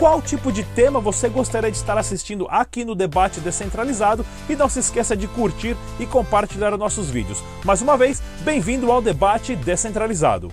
[0.00, 4.66] qual tipo de tema você gostaria de estar assistindo aqui no Debate Descentralizado e não
[4.66, 7.44] se esqueça de curtir e compartilhar nossos vídeos.
[7.66, 10.50] Mais uma vez, bem-vindo ao Debate Descentralizado.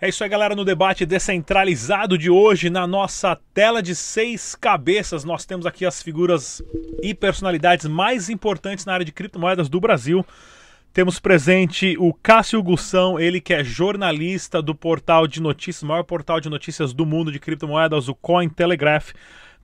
[0.00, 0.54] É isso aí, galera.
[0.54, 6.00] No debate descentralizado de hoje, na nossa tela de seis cabeças, nós temos aqui as
[6.00, 6.62] figuras
[7.02, 10.24] e personalidades mais importantes na área de criptomoedas do Brasil.
[10.94, 16.40] Temos presente o Cássio Gussão, ele que é jornalista do portal de notícias, maior portal
[16.40, 19.10] de notícias do mundo de criptomoedas, o Cointelegraph.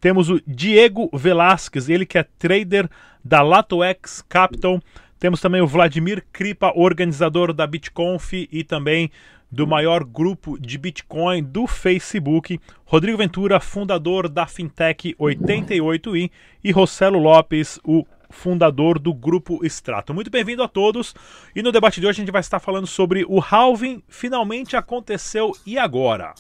[0.01, 2.91] Temos o Diego Velasquez, ele que é trader
[3.25, 4.83] da LatoX Capital.
[5.21, 9.09] Temos também o Vladimir Kripa, organizador da BitConf e também
[9.49, 16.29] do maior grupo de Bitcoin do Facebook, Rodrigo Ventura, fundador da Fintech 88i
[16.65, 20.15] e Rossello Lopes, o fundador do grupo Strato.
[20.15, 21.15] Muito bem-vindo a todos.
[21.55, 25.53] E no debate de hoje a gente vai estar falando sobre o halving finalmente aconteceu
[25.67, 26.35] e agora.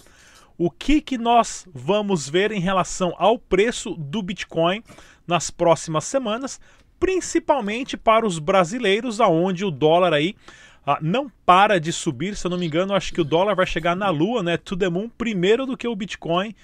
[0.56, 4.82] O que que nós vamos ver em relação ao preço do Bitcoin
[5.26, 6.60] nas próximas semanas,
[6.98, 10.36] principalmente para os brasileiros, aonde o dólar aí
[10.86, 12.36] ah, não para de subir.
[12.36, 14.56] Se eu não me engano, acho que o dólar vai chegar na lua, né?
[14.56, 16.54] To the moon, primeiro do que o Bitcoin,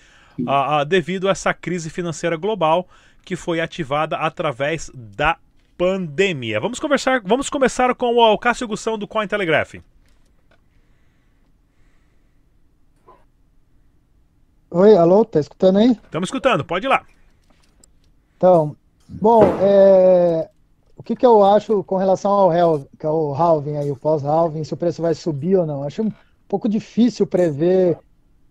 [0.47, 2.89] ah, ah, devido a essa crise financeira global
[3.25, 5.39] que foi ativada através da
[5.77, 6.61] pandemia.
[6.61, 9.75] Vamos conversar, vamos começar com o Cássio Gussão do Cointelegraph.
[14.71, 15.93] Oi, alô, tá escutando aí?
[15.93, 17.05] Estamos escutando, pode ir lá.
[18.37, 18.77] Então,
[19.09, 20.51] bom, é,
[20.97, 23.97] o que, que eu acho com relação ao, hel, que é o halving aí, o
[23.97, 25.83] pós-halving, se o preço vai subir ou não?
[25.83, 26.13] Acho um
[26.49, 27.99] pouco difícil prever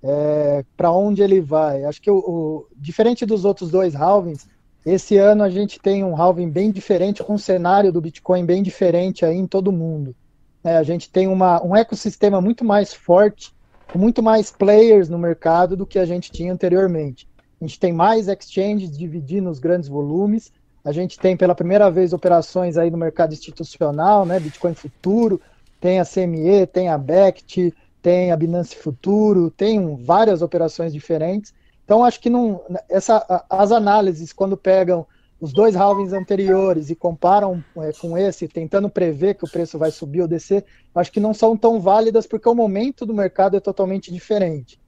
[0.07, 1.83] é, para onde ele vai.
[1.83, 4.47] Acho que o, o, diferente dos outros dois halvings,
[4.85, 8.61] esse ano a gente tem um halving bem diferente, com um cenário do Bitcoin bem
[8.61, 10.15] diferente aí em todo mundo.
[10.63, 13.51] É, a gente tem uma, um ecossistema muito mais forte,
[13.91, 17.27] com muito mais players no mercado do que a gente tinha anteriormente.
[17.59, 20.51] A gente tem mais exchanges dividindo os grandes volumes.
[20.83, 24.39] A gente tem pela primeira vez operações aí no mercado institucional, né?
[24.39, 25.41] Bitcoin Futuro,
[25.79, 27.73] tem a CME, tem a BECT,
[28.05, 31.51] tem a Binance Futuro, tem várias operações diferentes.
[31.83, 35.07] Então, acho que não, essa, as análises, quando pegam
[35.41, 39.89] os dois halvings anteriores e comparam é, com esse, tentando prever que o preço vai
[39.89, 43.59] subir ou descer, acho que não são tão válidas porque o momento do mercado é
[43.59, 44.79] totalmente diferente.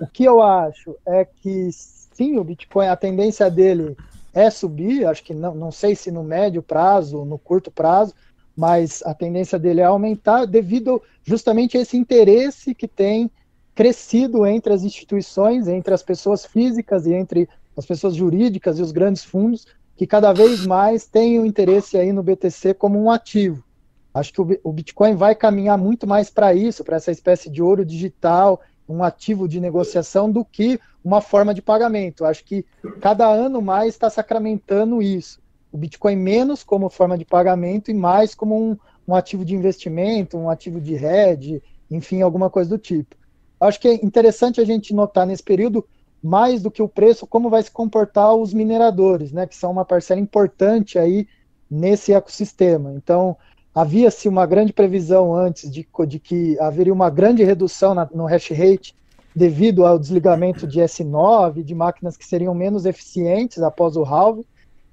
[0.00, 3.96] O que eu acho é que sim, o Bitcoin, a tendência dele
[4.34, 8.12] é subir, acho que não, não sei se no médio prazo, no curto prazo,
[8.60, 13.30] mas a tendência dele é aumentar devido justamente a esse interesse que tem
[13.74, 18.92] crescido entre as instituições, entre as pessoas físicas e entre as pessoas jurídicas e os
[18.92, 19.66] grandes fundos,
[19.96, 23.64] que cada vez mais têm o interesse aí no BTC como um ativo.
[24.12, 27.82] Acho que o Bitcoin vai caminhar muito mais para isso, para essa espécie de ouro
[27.82, 32.26] digital, um ativo de negociação, do que uma forma de pagamento.
[32.26, 32.66] Acho que
[33.00, 35.40] cada ano mais está sacramentando isso.
[35.72, 38.76] O Bitcoin menos como forma de pagamento e mais como um,
[39.06, 43.16] um ativo de investimento, um ativo de hedge, enfim, alguma coisa do tipo.
[43.60, 45.86] Acho que é interessante a gente notar nesse período,
[46.22, 49.84] mais do que o preço, como vai se comportar os mineradores, né, que são uma
[49.84, 51.26] parcela importante aí
[51.70, 52.92] nesse ecossistema.
[52.94, 53.36] Então,
[53.74, 58.50] havia-se uma grande previsão antes de, de, que haveria uma grande redução na, no hash
[58.50, 58.94] rate
[59.34, 64.44] devido ao desligamento de S9, de máquinas que seriam menos eficientes após o halving,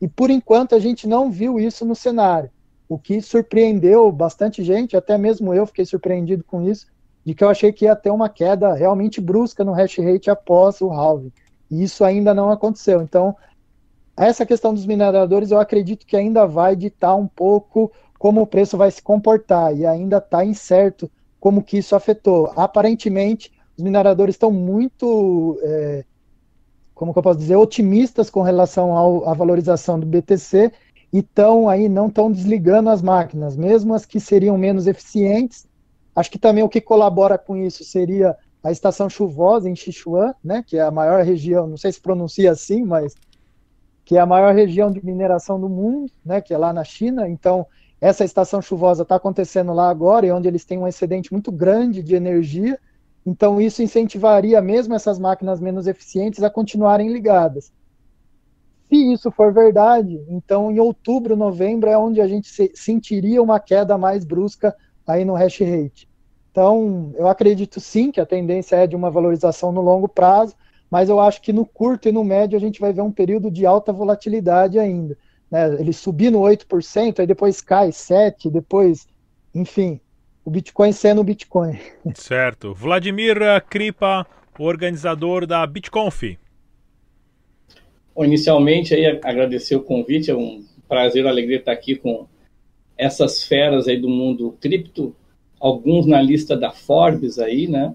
[0.02, 2.50] e por enquanto a gente não viu isso no cenário,
[2.88, 6.88] o que surpreendeu bastante gente, até mesmo eu fiquei surpreendido com isso,
[7.26, 10.80] de que eu achei que ia ter uma queda realmente brusca no hash rate após
[10.80, 11.32] o halving.
[11.70, 13.02] E isso ainda não aconteceu.
[13.02, 13.36] Então,
[14.16, 18.78] essa questão dos mineradores, eu acredito que ainda vai ditar um pouco como o preço
[18.78, 22.52] vai se comportar e ainda está incerto como que isso afetou.
[22.56, 26.06] Aparentemente, os mineradores estão muito, é,
[26.98, 30.72] como eu posso dizer, otimistas com relação ao, à valorização do BTC
[31.14, 35.68] e estão aí não estão desligando as máquinas, mesmo as que seriam menos eficientes,
[36.18, 40.64] Acho que também o que colabora com isso seria a estação chuvosa em Sichuan, né,
[40.66, 43.14] que é a maior região, não sei se pronuncia assim, mas
[44.04, 47.30] que é a maior região de mineração do mundo, né, que é lá na China.
[47.30, 47.68] Então,
[48.02, 52.02] essa estação chuvosa está acontecendo lá agora, e onde eles têm um excedente muito grande
[52.02, 52.80] de energia,
[53.28, 57.74] Então, isso incentivaria mesmo essas máquinas menos eficientes a continuarem ligadas.
[58.88, 63.98] Se isso for verdade, então em outubro, novembro é onde a gente sentiria uma queda
[63.98, 64.74] mais brusca
[65.06, 66.08] aí no hash rate.
[66.50, 70.56] Então, eu acredito sim que a tendência é de uma valorização no longo prazo,
[70.90, 73.52] mas eu acho que no curto e no médio a gente vai ver um período
[73.52, 75.18] de alta volatilidade ainda.
[75.52, 75.74] Né?
[75.82, 79.06] Ele subir no 8%, aí depois cai 7%, depois,
[79.54, 80.00] enfim,
[80.48, 81.78] o Bitcoin sendo o Bitcoin.
[82.16, 82.74] Certo.
[82.74, 83.38] Vladimir
[83.70, 84.26] Kripa,
[84.58, 86.24] organizador da BitConf.
[88.16, 92.26] Bom, inicialmente, aí, agradecer o convite, é um prazer, uma alegria estar aqui com
[92.98, 95.14] essas feras aí do mundo cripto,
[95.60, 97.94] alguns na lista da Forbes aí, né?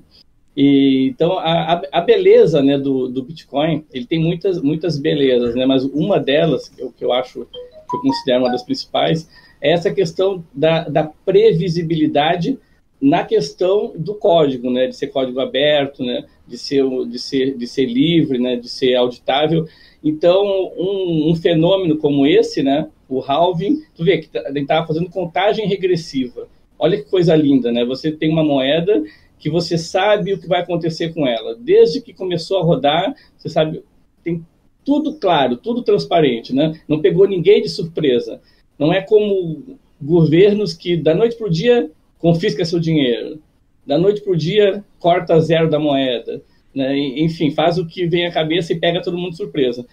[0.54, 5.64] E, então, a, a beleza né, do, do Bitcoin, ele tem muitas, muitas belezas, né?
[5.64, 9.26] Mas uma delas, que eu, que eu acho, que eu considero uma das principais,
[9.62, 12.58] essa questão da, da previsibilidade
[13.00, 17.66] na questão do código, né, de ser código aberto, né, de ser, de ser, de
[17.66, 19.66] ser livre, né, de ser auditável.
[20.04, 20.44] Então,
[20.76, 25.10] um, um fenômeno como esse, né, o halving, tu vê que tá, ele estava fazendo
[25.10, 26.48] contagem regressiva.
[26.78, 27.84] Olha que coisa linda, né?
[27.84, 29.04] Você tem uma moeda
[29.38, 31.54] que você sabe o que vai acontecer com ela.
[31.54, 33.84] Desde que começou a rodar, você sabe,
[34.24, 34.44] tem
[34.84, 36.80] tudo claro, tudo transparente, né?
[36.88, 38.40] Não pegou ninguém de surpresa.
[38.78, 43.40] Não é como governos que da noite para o dia confisca seu dinheiro,
[43.86, 46.42] da noite para o dia corta zero da moeda,
[46.74, 46.96] né?
[46.96, 49.86] enfim, faz o que vem à cabeça e pega todo mundo de surpresa.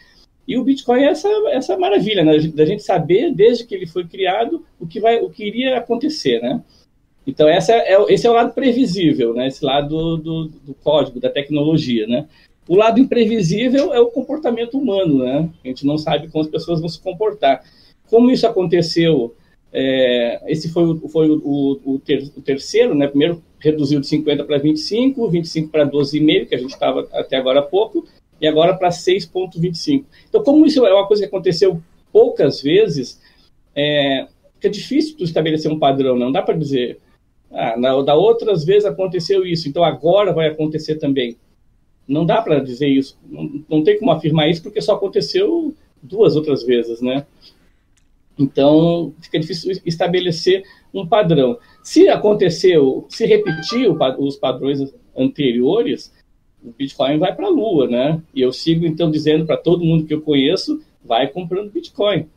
[0.48, 2.40] E o Bitcoin é essa, essa maravilha, né?
[2.40, 6.42] da gente saber desde que ele foi criado o que vai, o que iria acontecer,
[6.42, 6.64] né?
[7.28, 9.48] Então essa é, esse é o lado previsível, né?
[9.48, 12.28] Esse lado do, do código, da tecnologia, né?
[12.68, 15.50] O lado imprevisível é o comportamento humano, né?
[15.64, 17.64] A gente não sabe como as pessoas vão se comportar.
[18.10, 19.36] Como isso aconteceu,
[19.72, 23.08] é, esse foi, o, foi o, o, ter, o, terceiro, né?
[23.08, 27.60] Primeiro reduziu de 50 para 25, 25 para 12,5, que a gente estava até agora
[27.60, 28.08] há pouco,
[28.42, 30.06] e agora para 6,25.
[30.28, 33.22] Então, como isso é uma coisa que aconteceu poucas vezes,
[33.76, 37.00] é, fica difícil tu estabelecer um padrão, não dá para dizer,
[37.52, 41.38] ah, na, da outras vezes aconteceu isso, então agora vai acontecer também.
[42.08, 46.36] Não dá para dizer isso, não, não tem como afirmar isso, porque só aconteceu duas
[46.36, 47.26] outras vezes, né?
[48.40, 50.64] Então, fica difícil estabelecer
[50.94, 51.60] um padrão.
[51.84, 54.80] Se aconteceu, se repetiu os padrões
[55.16, 56.14] anteriores,
[56.64, 58.22] o Bitcoin vai para a lua, né?
[58.34, 62.28] E eu sigo, então, dizendo para todo mundo que eu conheço, vai comprando Bitcoin.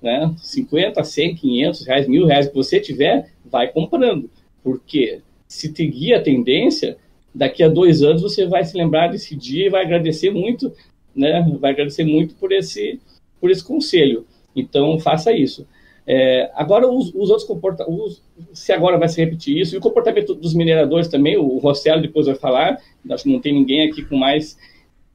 [0.00, 0.34] Né?
[0.36, 4.28] 50, 100, 500 reais, mil reais que você tiver, vai comprando.
[4.64, 6.96] Porque se seguir a tendência,
[7.32, 10.72] daqui a dois anos você vai se lembrar desse dia e vai agradecer muito,
[11.14, 11.48] né?
[11.60, 12.98] Vai agradecer muito por esse,
[13.40, 14.26] por esse conselho.
[14.54, 15.66] Então, faça isso.
[16.06, 18.22] É, agora, os, os outros comportamentos,
[18.52, 22.26] se agora vai se repetir isso, e o comportamento dos mineradores também, o Rossello depois
[22.26, 22.78] vai falar,
[23.10, 24.58] acho que não tem ninguém aqui com mais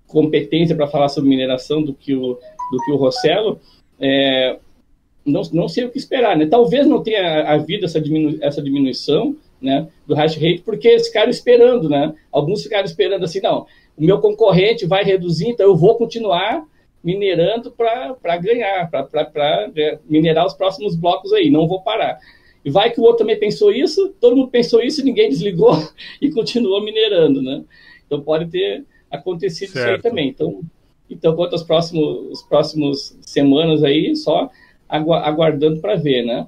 [0.07, 2.39] competência para falar sobre mineração do que o,
[2.72, 3.60] do que o Rossello,
[4.00, 4.57] é,
[5.25, 6.45] não, não sei o que esperar, né?
[6.45, 11.30] Talvez não tenha havido essa, diminu essa diminuição, né, do hash rate, porque eles ficaram
[11.30, 12.13] esperando, né?
[12.31, 13.66] Alguns ficaram esperando assim, não,
[13.98, 16.63] o meu concorrente vai reduzir, então eu vou continuar
[17.03, 22.19] minerando para ganhar, para é, minerar os próximos blocos aí, não vou parar.
[22.65, 25.71] E vai que o outro também pensou isso, todo mundo pensou isso, ninguém desligou
[26.21, 27.63] e continuou minerando, né?
[28.06, 29.85] Então pode ter acontecido certo.
[29.85, 30.30] isso aí também.
[30.30, 30.61] Então,
[31.09, 34.49] então quanto aos próximos, os próximos semanas aí, só
[34.89, 36.47] aguardando para ver, né?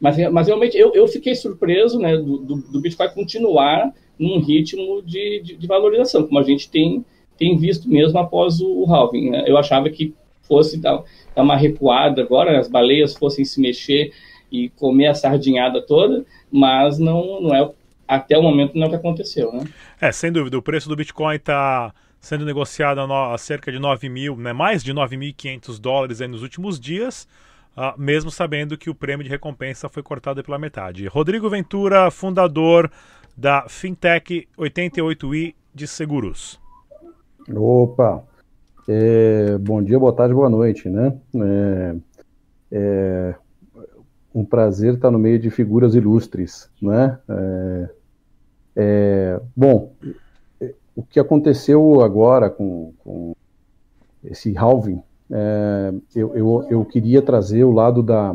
[0.00, 5.02] Mas, mas realmente eu, eu fiquei surpreso né, do, do, do Bitcoin continuar num ritmo
[5.02, 7.04] de, de, de valorização, como a gente tem
[7.40, 9.30] tem visto mesmo após o, o halving.
[9.30, 9.44] Né?
[9.46, 11.02] Eu achava que fosse dar,
[11.34, 14.12] dar, uma recuada agora, as baleias fossem se mexer
[14.52, 17.68] e comer a sardinhada toda, mas não, não é
[18.06, 19.64] até o momento não é o que aconteceu, né?
[20.00, 24.36] É, sem dúvida, o preço do Bitcoin está sendo negociado a, cerca de 9 mil,
[24.36, 27.26] né, mais de 9.500 dólares nos últimos dias,
[27.74, 31.06] uh, mesmo sabendo que o prêmio de recompensa foi cortado pela metade.
[31.06, 32.90] Rodrigo Ventura, fundador
[33.34, 36.59] da Fintech 88i de Seguros.
[37.56, 38.22] Opa!
[38.88, 41.16] É, bom dia, boa tarde, boa noite, né?
[41.34, 41.96] É,
[42.70, 43.34] é
[44.34, 47.18] um prazer estar no meio de figuras ilustres, né?
[47.28, 47.88] É,
[48.76, 49.92] é, bom,
[50.94, 53.34] o que aconteceu agora com, com
[54.22, 58.34] esse halving, é, eu, eu, eu, queria trazer o lado da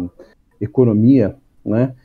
[0.59, 1.95] economia, né?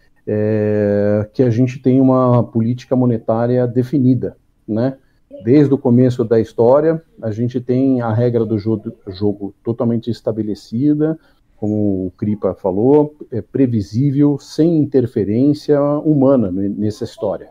[1.33, 4.37] que a gente tem uma política monetária definida,
[4.69, 4.97] né?
[5.43, 11.19] Desde o começo da história, a gente tem a regra do jogo, jogo totalmente estabelecida,
[11.57, 17.49] como o Kripa falou, é previsível, sem interferência humana nessa história.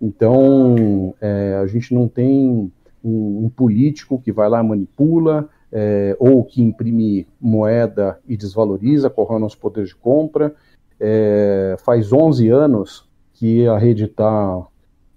[0.00, 2.70] Então, é, a gente não tem
[3.04, 9.38] um, um, político que vai lá manipula, é, ou que imprime moeda e desvaloriza, corrói
[9.38, 10.54] nosso poder de compra.
[10.98, 14.66] É, faz 11 anos que a rede está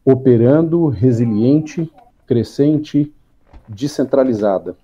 [0.04, 1.92] operando, resiliente,
[2.26, 3.14] crescente,
[3.68, 4.76] descentralizada.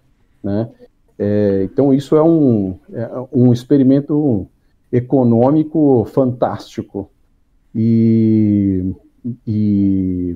[0.44, 0.70] Né?
[1.18, 4.48] É, então, isso é um, é um experimento
[4.92, 7.10] econômico fantástico.
[7.74, 8.94] E,
[9.48, 10.36] e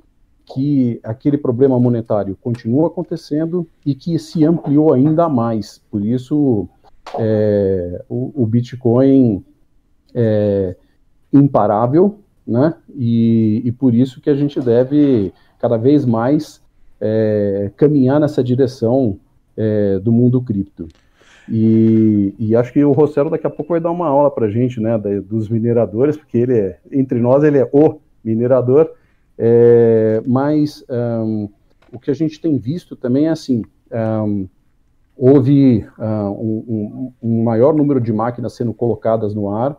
[0.54, 5.82] que aquele problema monetário continua acontecendo e que se ampliou ainda mais.
[5.92, 6.68] Por isso,
[7.18, 9.44] é, o, o, Bitcoin
[10.14, 10.76] é
[11.32, 12.76] imparável, né?
[12.96, 16.62] E, e, por isso que a gente deve cada vez mais
[17.00, 19.20] é, caminhar nessa direção
[19.56, 20.88] é, do mundo cripto.
[21.50, 24.50] E, e, acho que o Rossello daqui a pouco vai dar uma aula para a
[24.50, 28.92] gente, né, dos mineradores, porque ele é, entre nós, ele é o minerador.
[29.38, 31.48] É, mas um,
[31.94, 33.64] o que a gente tem visto também é assim:
[34.26, 34.48] um,
[35.16, 39.78] houve um, um, maior número de máquinas sendo colocadas no ar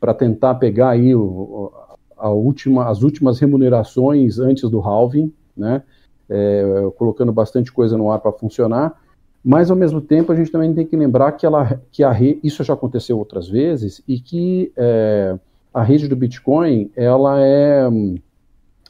[0.00, 1.70] para tentar pegar aí o,
[2.16, 5.82] a última, as últimas remunerações antes do halving, né?
[6.32, 8.96] É, colocando bastante coisa no ar para funcionar.
[9.44, 12.62] Mas, ao mesmo tempo, a gente também tem que lembrar que, ela, que a isso
[12.62, 15.36] já aconteceu outras vezes e que é,
[15.72, 17.88] a rede do Bitcoin ela é,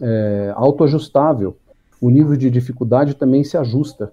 [0.00, 1.56] é autoajustável.
[2.00, 4.12] O nível de dificuldade também se ajusta.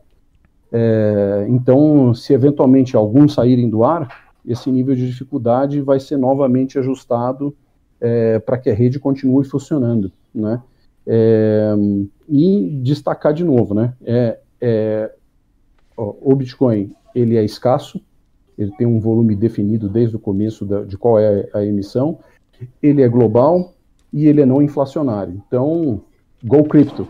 [0.72, 6.78] É, então, se eventualmente alguns saírem do ar, esse nível de dificuldade vai ser novamente
[6.78, 7.56] ajustado
[8.00, 10.12] é, para que a rede continue funcionando.
[10.34, 10.62] Né?
[11.08, 11.74] É,
[12.28, 13.94] e destacar de novo, né?
[14.04, 15.12] É, é
[15.98, 18.00] o Bitcoin ele é escasso,
[18.58, 22.20] ele tem um volume definido desde o começo da, de qual é a emissão,
[22.82, 23.74] ele é global
[24.14, 25.42] e ele é não inflacionário.
[25.48, 26.02] Então,
[26.44, 27.08] go crypto.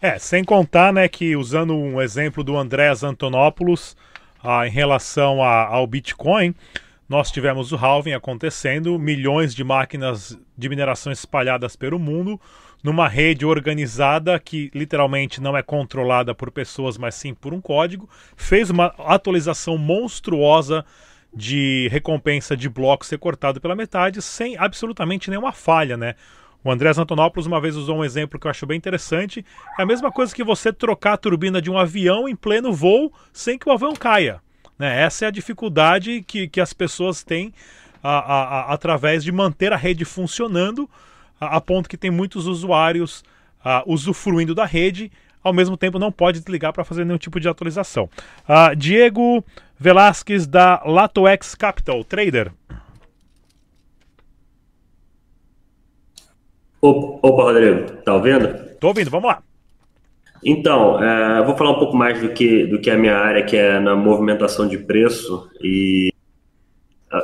[0.00, 3.96] É, sem contar, né, que usando um exemplo do Andrés Antonopoulos
[4.42, 6.54] ah, em relação a, ao Bitcoin,
[7.08, 12.38] nós tivemos o halving acontecendo, milhões de máquinas de mineração espalhadas pelo mundo,
[12.84, 18.08] numa rede organizada que literalmente não é controlada por pessoas, mas sim por um código,
[18.36, 20.84] fez uma atualização monstruosa
[21.34, 26.14] de recompensa de blocos ser cortado pela metade sem absolutamente nenhuma falha, né?
[26.62, 29.44] O Andrés Antonopoulos uma vez usou um exemplo que eu acho bem interessante.
[29.78, 33.12] É a mesma coisa que você trocar a turbina de um avião em pleno voo
[33.32, 34.40] sem que o avião caia.
[34.78, 35.02] Né?
[35.02, 37.52] Essa é a dificuldade que, que as pessoas têm
[38.02, 40.88] a, a, a, através de manter a rede funcionando
[41.40, 43.24] a, ponto que tem muitos usuários
[43.86, 45.10] usufruindo da rede,
[45.42, 48.08] ao mesmo tempo não pode desligar para fazer nenhum tipo de atualização.
[48.48, 49.44] Uh, Diego
[49.78, 52.52] Velasquez da LatoX Capital, trader.
[56.80, 58.76] Opa, Rodrigo, tá ouvindo?
[58.80, 59.42] Tô ouvindo, vamos lá.
[60.44, 63.56] Então, é, vou falar um pouco mais do que, do que a minha área, que
[63.56, 65.48] é na movimentação de preço.
[65.62, 66.12] E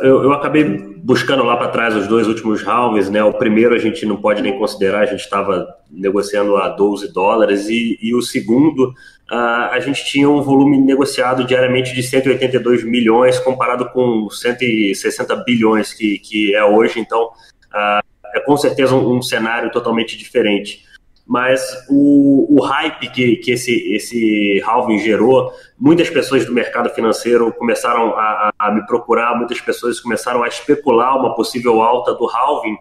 [0.01, 3.23] eu, eu acabei buscando lá para trás os dois últimos rounds, né?
[3.23, 7.69] O primeiro a gente não pode nem considerar, a gente estava negociando a 12 dólares,
[7.69, 8.95] e, e o segundo
[9.31, 16.19] a gente tinha um volume negociado diariamente de 182 milhões, comparado com 160 bilhões que,
[16.19, 17.31] que é hoje, então
[18.35, 20.85] é com certeza um, um cenário totalmente diferente
[21.27, 27.53] mas o, o hype que, que esse, esse halving gerou, muitas pessoas do mercado financeiro
[27.53, 32.77] começaram a, a, me procurar, muitas pessoas começaram a especular uma possível alta do halving,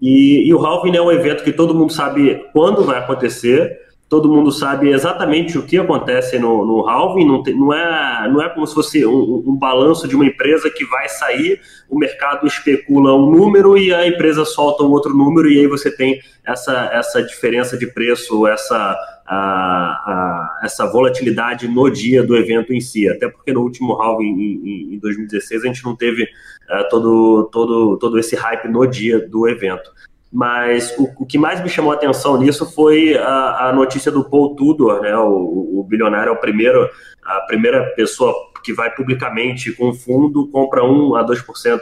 [0.00, 3.78] e, e o halving é um evento que todo mundo sabe quando vai acontecer,
[4.12, 8.42] todo mundo sabe exatamente o que acontece no, no halving, não, tem, não, é, não
[8.42, 12.46] é como se fosse um, um, balanço de uma empresa que vai sair, o mercado
[12.46, 16.90] especula um número e a empresa solta um outro número, e aí você tem essa,
[16.92, 18.94] essa diferença de preço, essa,
[19.26, 23.08] a, a, essa volatilidade no dia do evento em si.
[23.08, 27.96] Até porque no último halving em, em 2016 a gente não teve uh, todo, todo,
[27.96, 29.90] todo esse hype no dia do evento.
[30.32, 34.24] Mas o, o, que mais me chamou a atenção nisso foi a, a notícia do
[34.24, 35.14] Paul Tudor, né?
[35.14, 36.88] O, o, bilionário é o primeiro,
[37.22, 38.34] a primeira pessoa
[38.64, 41.80] que vai publicamente com fundo, compra 1 a 2%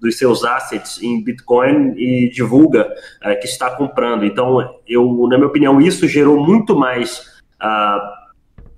[0.00, 2.92] dos seus assets em Bitcoin e divulga
[3.22, 4.24] é, que está comprando.
[4.24, 8.00] Então, eu, na minha opinião, isso gerou muito mais, uh,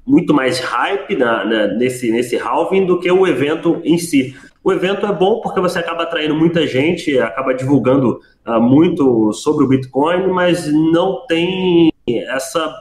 [0.06, 4.36] muito mais hype na, na, nesse, nesse halving do que o evento em si.
[4.64, 9.62] O evento é bom porque você acaba atraindo muita gente, acaba divulgando uh, muito sobre
[9.62, 12.74] o Bitcoin, mas não tem essa.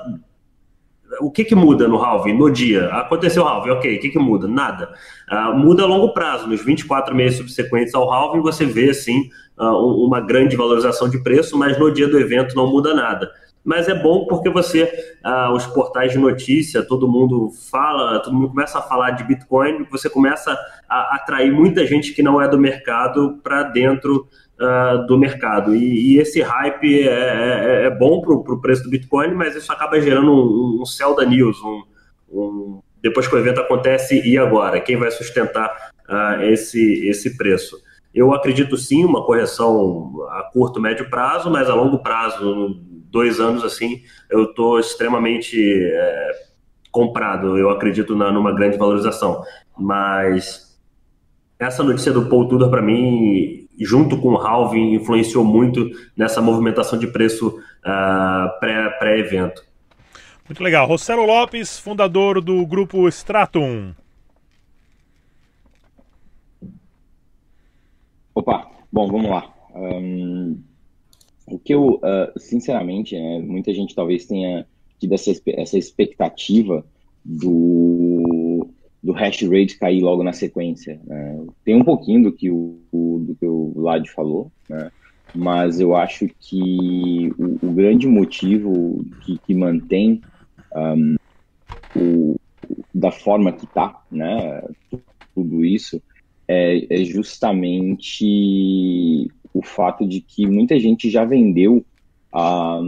[1.20, 2.88] O que, que muda no halving, no dia?
[2.88, 4.48] Aconteceu o halving, ok, o que, que muda?
[4.48, 4.94] Nada.
[5.30, 6.48] Uh, muda a longo prazo.
[6.48, 11.58] Nos 24 meses subsequentes ao halving, você vê, assim, uh, uma grande valorização de preço,
[11.58, 13.30] mas no dia do evento não muda nada
[13.64, 14.92] mas é bom porque você,
[15.24, 19.86] ah, os portais de notícia, todo mundo fala, todo mundo começa a falar de Bitcoin,
[19.90, 20.58] você começa
[20.90, 24.28] a atrair muita gente que não é do mercado para dentro
[24.60, 25.74] ah, do mercado.
[25.74, 29.72] E, e esse hype é, é, é bom para o preço do Bitcoin, mas isso
[29.72, 31.84] acaba gerando um, um céu da news, um,
[32.32, 34.80] um, depois que o evento acontece, e agora?
[34.82, 37.78] Quem vai sustentar ah, esse, esse preço?
[38.14, 42.80] Eu acredito sim uma correção a curto, médio prazo, mas a longo prazo
[43.14, 46.32] dois anos assim, eu estou extremamente é,
[46.92, 47.58] comprado.
[47.58, 49.44] Eu acredito na, numa grande valorização.
[49.78, 50.78] Mas
[51.60, 56.98] essa notícia do Paul Tudor, para mim, junto com o halving, influenciou muito nessa movimentação
[56.98, 59.62] de preço uh, pré-evento.
[59.62, 59.74] Pré
[60.50, 60.88] muito legal.
[60.88, 63.94] Rossello Lopes, fundador do grupo Stratum.
[68.36, 69.54] Opa, bom, vamos lá.
[69.74, 70.62] Um,
[71.54, 74.66] o que eu, uh, sinceramente, né, muita gente talvez tenha
[75.00, 76.86] tido essa, essa expectativa
[77.24, 78.68] do,
[79.02, 81.00] do hash rate cair logo na sequência.
[81.06, 81.46] Né?
[81.64, 84.92] Tem um pouquinho do que o, do que o Vlad falou, né?
[85.36, 90.22] mas eu acho que o, o grande motivo que, que mantém
[90.76, 91.16] um,
[91.96, 92.36] o,
[92.94, 94.64] da forma que está, né,
[95.36, 96.02] tudo isso,
[96.48, 98.26] é, é justamente
[99.54, 101.86] o fato de que muita gente já vendeu
[102.32, 102.80] a,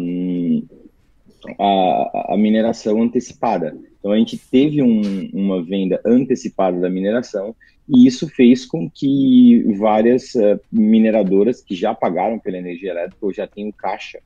[1.59, 3.77] a, a mineração antecipada.
[3.99, 7.55] Então a gente teve um, uma venda antecipada da mineração
[7.87, 13.33] e isso fez com que várias uh, mineradoras que já pagaram pela energia elétrica ou
[13.33, 14.19] já têm o caixa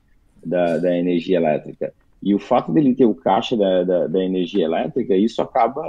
[0.44, 1.92] da, da energia elétrica.
[2.22, 5.82] E o fato dele ter o caixa da, da, da energia elétrica, isso acaba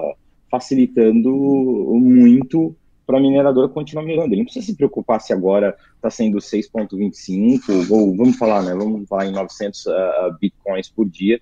[0.50, 4.34] facilitando muito para a mineradora continuar minerando.
[4.34, 8.74] Ele não precisa se preocupar se agora está sendo 6,25 ou vamos falar, né?
[8.74, 9.92] Vamos falar em 900 uh,
[10.40, 11.40] bitcoins por dia,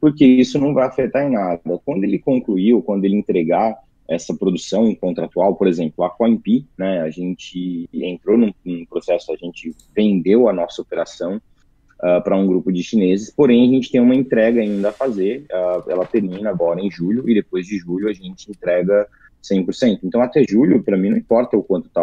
[0.00, 1.60] porque isso não vai afetar em nada.
[1.84, 3.76] Quando ele concluir, quando ele entregar
[4.08, 7.02] essa produção contratual, por exemplo, a CoinP, né?
[7.02, 12.46] A gente entrou num, num processo, a gente vendeu a nossa operação uh, para um
[12.46, 15.44] grupo de chineses, porém a gente tem uma entrega ainda a fazer.
[15.50, 19.06] Uh, ela termina agora em julho e depois de julho a gente entrega
[19.42, 20.00] 100%.
[20.02, 22.02] Então, até julho, para mim, não importa o quanto está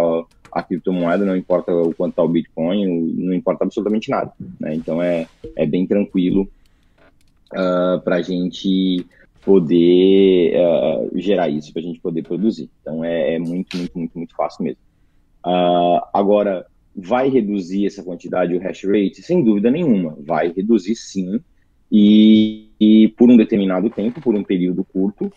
[0.51, 4.31] a criptomoeda, não importa o quanto está o Bitcoin, não importa absolutamente nada.
[4.59, 4.75] Né?
[4.75, 6.43] Então, é, é bem tranquilo
[7.53, 9.05] uh, ah, para a gente
[9.41, 12.69] poder uh, gerar isso, para a gente poder produzir.
[12.81, 14.79] Então, é, é, muito, muito, muito, muito fácil mesmo.
[15.45, 19.21] Uh, agora, vai reduzir essa quantidade, o hash rate?
[19.21, 21.39] Sem dúvida nenhuma, vai reduzir sim,
[21.91, 25.31] e, e por um determinado tempo, por um período curto,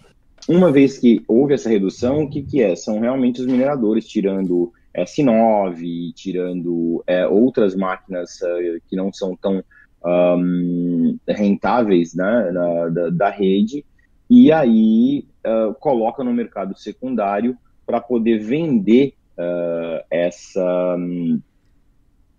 [0.49, 2.75] uma vez que houve essa redução, o que, que é?
[2.75, 9.63] São realmente os mineradores tirando S9, tirando é, outras máquinas uh, que não são tão
[10.05, 13.85] um, rentáveis né, na, da, da, rede,
[14.31, 17.57] e aí uh, coloca no mercado secundário
[17.87, 21.41] para poder vender uh, essa, um,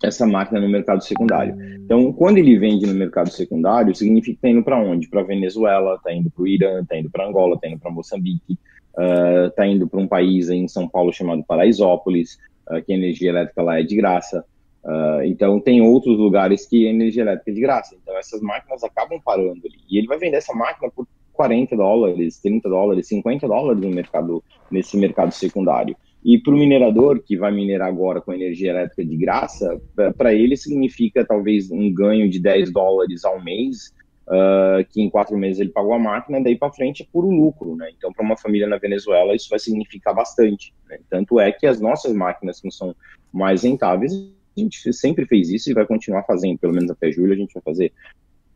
[0.03, 1.55] essa máquina no mercado secundário.
[1.83, 5.09] Então, quando ele vende no mercado secundário, significa que está indo para onde?
[5.09, 8.57] Para Venezuela, está indo para o Irã, está indo para Angola, está indo para Moçambique,
[9.47, 12.37] está uh, indo para um país em São Paulo chamado Paraisópolis,
[12.69, 14.45] uh, que a energia elétrica lá é de graça.
[14.83, 17.95] Uh, então, tem outros lugares que a energia elétrica é de graça.
[18.01, 19.79] Então, essas máquinas acabam parando ali.
[19.89, 24.43] E ele vai vender essa máquina por 40 dólares, 30 dólares, 50 dólares no mercado,
[24.71, 25.95] nesse mercado secundário.
[26.23, 29.79] E para o minerador que vai minerar agora com energia elétrica de graça,
[30.17, 33.93] para ele significa talvez um ganho de 10 dólares ao mês
[34.29, 37.75] uh, que em quatro meses ele pagou a máquina, daí para frente é puro lucro,
[37.75, 37.89] né?
[37.97, 40.73] Então, para uma família na Venezuela, isso vai significar bastante.
[40.87, 40.99] Né?
[41.09, 42.95] Tanto é que as nossas máquinas que são
[43.31, 47.33] mais rentáveis, a gente sempre fez isso e vai continuar fazendo, pelo menos até julho
[47.33, 47.91] a gente vai fazer.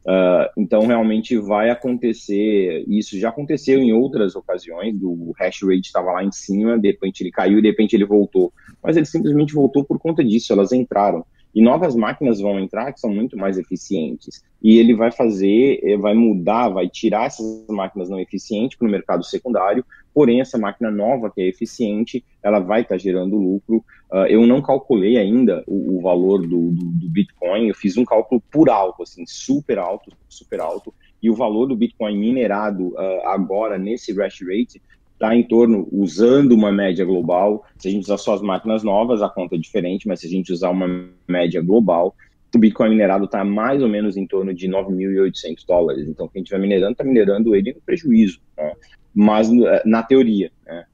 [0.05, 2.83] Uh, então, realmente vai acontecer.
[2.87, 4.97] Isso já aconteceu em outras ocasiões.
[4.97, 8.05] Do hash rate estava lá em cima, de repente ele caiu e de repente ele
[8.05, 8.51] voltou.
[8.81, 10.51] Mas ele simplesmente voltou por conta disso.
[10.51, 11.25] Elas entraram.
[11.53, 14.43] E novas máquinas vão entrar que são muito mais eficientes.
[14.61, 18.91] E ele vai fazer, eh, vai mudar, vai tirar essas máquinas não eficientes para o
[18.91, 19.85] mercado secundário.
[20.13, 23.83] Porém, essa máquina nova, que é eficiente, ela vai estar tá gerando lucro.
[24.11, 27.67] Uh, eu não calculei ainda o, o valor do, do, do, Bitcoin.
[27.67, 30.93] Eu fiz um cálculo por alto, assim, super alto, super alto.
[31.21, 34.81] E o valor do Bitcoin minerado uh, agora, nesse hash rate,
[35.23, 39.21] está em torno, usando uma média global, se a gente usar só as máquinas novas,
[39.21, 42.13] a conta é diferente, mas se a gente usar uma média global,
[42.53, 46.07] o Bitcoin minerado está mais ou menos em torno de 9.800 dólares.
[46.07, 48.73] Então, quem estiver minerando, está minerando ele no prejuízo, né?
[49.13, 50.51] mas eh, na teoria.
[50.65, 50.85] Né?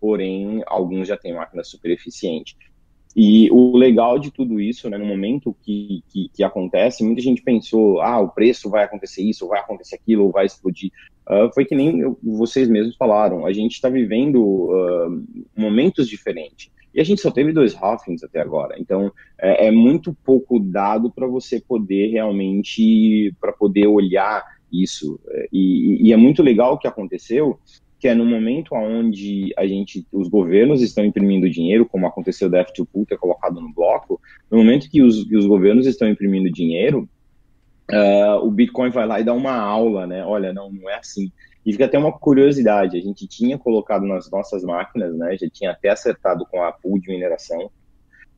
[0.00, 2.56] Porém, alguns já têm máquina super eficiente.
[3.14, 7.40] E o legal de tudo isso, né, no momento que, que, que, acontece, muita gente
[7.40, 10.90] pensou, ah, o preço vai acontecer isso, vai acontecer aquilo, vai explodir.
[11.28, 15.24] Uh, foi que nem vocês mesmos falaram, a gente está vivendo uh,
[15.56, 16.70] momentos diferentes.
[16.94, 21.10] E a gente só teve dois halfings até agora, então é, é muito pouco dado
[21.10, 25.20] para você poder realmente, para poder olhar isso.
[25.52, 27.58] E, e, é muito legal o que aconteceu,
[27.98, 32.64] que é no momento onde a gente, os governos estão imprimindo dinheiro, como aconteceu da
[32.64, 37.08] F2Pool ter colocado no bloco, no momento que os, que os governos estão imprimindo dinheiro,
[37.90, 40.24] uh, o Bitcoin vai lá e dá uma aula, né?
[40.24, 41.30] Olha, não, não é assim.
[41.64, 45.36] E fica até uma curiosidade, a gente tinha colocado nas nossas máquinas, né?
[45.36, 47.70] Já tinha até acertado com a pool de mineração,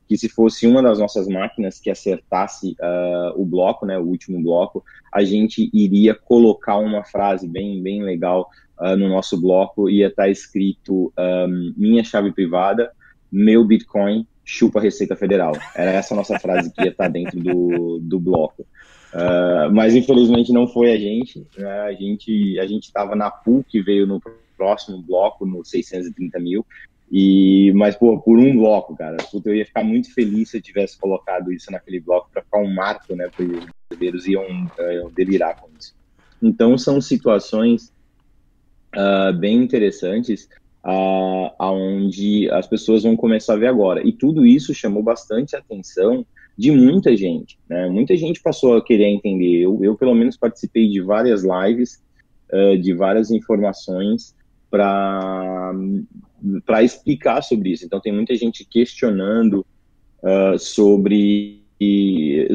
[0.07, 4.41] que se fosse uma das nossas máquinas que acertasse uh, o bloco, né, o último
[4.41, 4.83] bloco,
[5.13, 10.23] a gente iria colocar uma frase bem, bem legal uh, no nosso bloco, ia estar
[10.23, 12.91] tá escrito um, minha chave privada,
[13.31, 15.53] meu Bitcoin, chupa a Receita Federal.
[15.75, 18.65] Era essa a nossa frase que ia estar tá dentro do, do bloco.
[19.13, 21.81] Uh, mas infelizmente não foi a gente, né?
[21.81, 24.21] a gente a gente estava na pool que veio no
[24.55, 26.65] próximo bloco, no 630 mil,
[27.11, 30.97] e, mas, pô, por um bloco, cara, eu ia ficar muito feliz se eu tivesse
[30.99, 33.27] colocado isso naquele bloco para ficar um marco, né?
[33.27, 35.95] Porque os brasileiros iam, uh, iam delirar com isso.
[36.41, 37.91] Então, são situações
[38.95, 40.47] uh, bem interessantes
[40.85, 44.07] uh, aonde as pessoas vão começar a ver agora.
[44.07, 46.23] E tudo isso chamou bastante atenção
[46.59, 47.87] de muita gente, né?
[47.87, 49.61] Muita gente passou a querer entender.
[49.61, 52.03] Eu, eu pelo menos, participei de várias lives,
[52.51, 54.35] uh, de várias informações
[54.69, 55.73] para
[56.83, 57.85] explicar sobre isso.
[57.85, 59.65] Então tem muita gente questionando
[60.21, 61.57] uh, sobre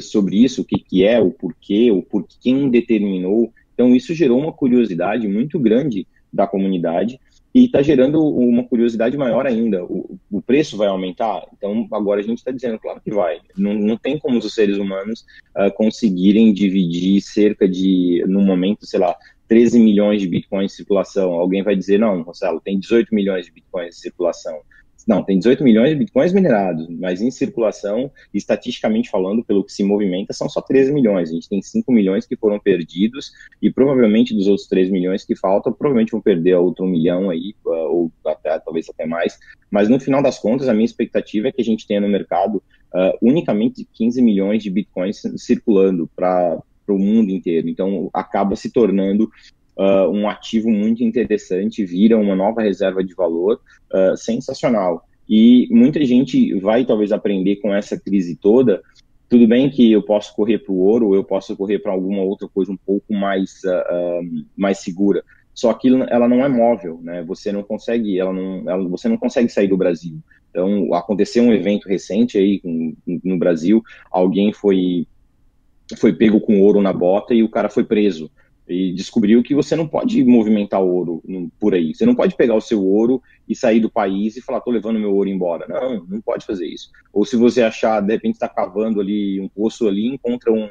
[0.02, 3.50] sobre isso, o que, que é, o porquê, o por quem determinou.
[3.72, 7.18] Então isso gerou uma curiosidade muito grande da comunidade
[7.54, 9.84] e está gerando uma curiosidade maior ainda.
[9.84, 11.46] O, o, preço vai aumentar?
[11.56, 13.40] Então agora a gente está dizendo, claro que vai.
[13.56, 15.24] Não, não tem como os seres humanos
[15.56, 21.32] uh, conseguirem dividir cerca de, no momento, sei lá, 13 milhões de bitcoins em circulação.
[21.34, 24.60] Alguém vai dizer, não, Marcelo, tem 18 milhões de bitcoins em circulação.
[25.06, 29.84] Não, tem 18 milhões de bitcoins minerados, mas em circulação, estatisticamente falando, pelo que se
[29.84, 31.30] movimenta, são só 13 milhões.
[31.30, 35.36] A gente tem 5 milhões que foram perdidos e provavelmente dos outros 3 milhões que
[35.36, 39.38] faltam, provavelmente vão perder outro milhão aí, uh, ou até, talvez até mais.
[39.70, 42.56] Mas no final das contas, a minha expectativa é que a gente tenha no mercado
[42.94, 47.68] uh, unicamente 15 milhões de bitcoins circulando para para o mundo inteiro.
[47.68, 49.30] Então, acaba se tornando
[49.76, 53.60] uh, um ativo muito interessante, vira uma nova reserva de valor
[53.92, 55.06] uh, sensacional.
[55.28, 58.82] E muita gente vai talvez aprender com essa crise toda.
[59.28, 62.46] Tudo bem que eu posso correr para o ouro, eu posso correr para alguma outra
[62.46, 65.24] coisa um pouco mais, uh, mais segura.
[65.54, 67.22] Só que ela não é móvel, né?
[67.22, 70.18] Você não consegue, ela não, ela, você não consegue sair do Brasil.
[70.50, 72.60] Então, aconteceu um evento recente aí
[73.24, 75.06] no Brasil, alguém foi
[75.98, 78.30] foi pego com ouro na bota e o cara foi preso.
[78.66, 81.22] E descobriu que você não pode movimentar ouro
[81.60, 81.94] por aí.
[81.94, 84.98] Você não pode pegar o seu ouro e sair do país e falar, tô levando
[84.98, 85.66] meu ouro embora.
[85.68, 86.90] Não, não pode fazer isso.
[87.12, 90.66] Ou se você achar, de repente está cavando ali um poço ali, encontra um,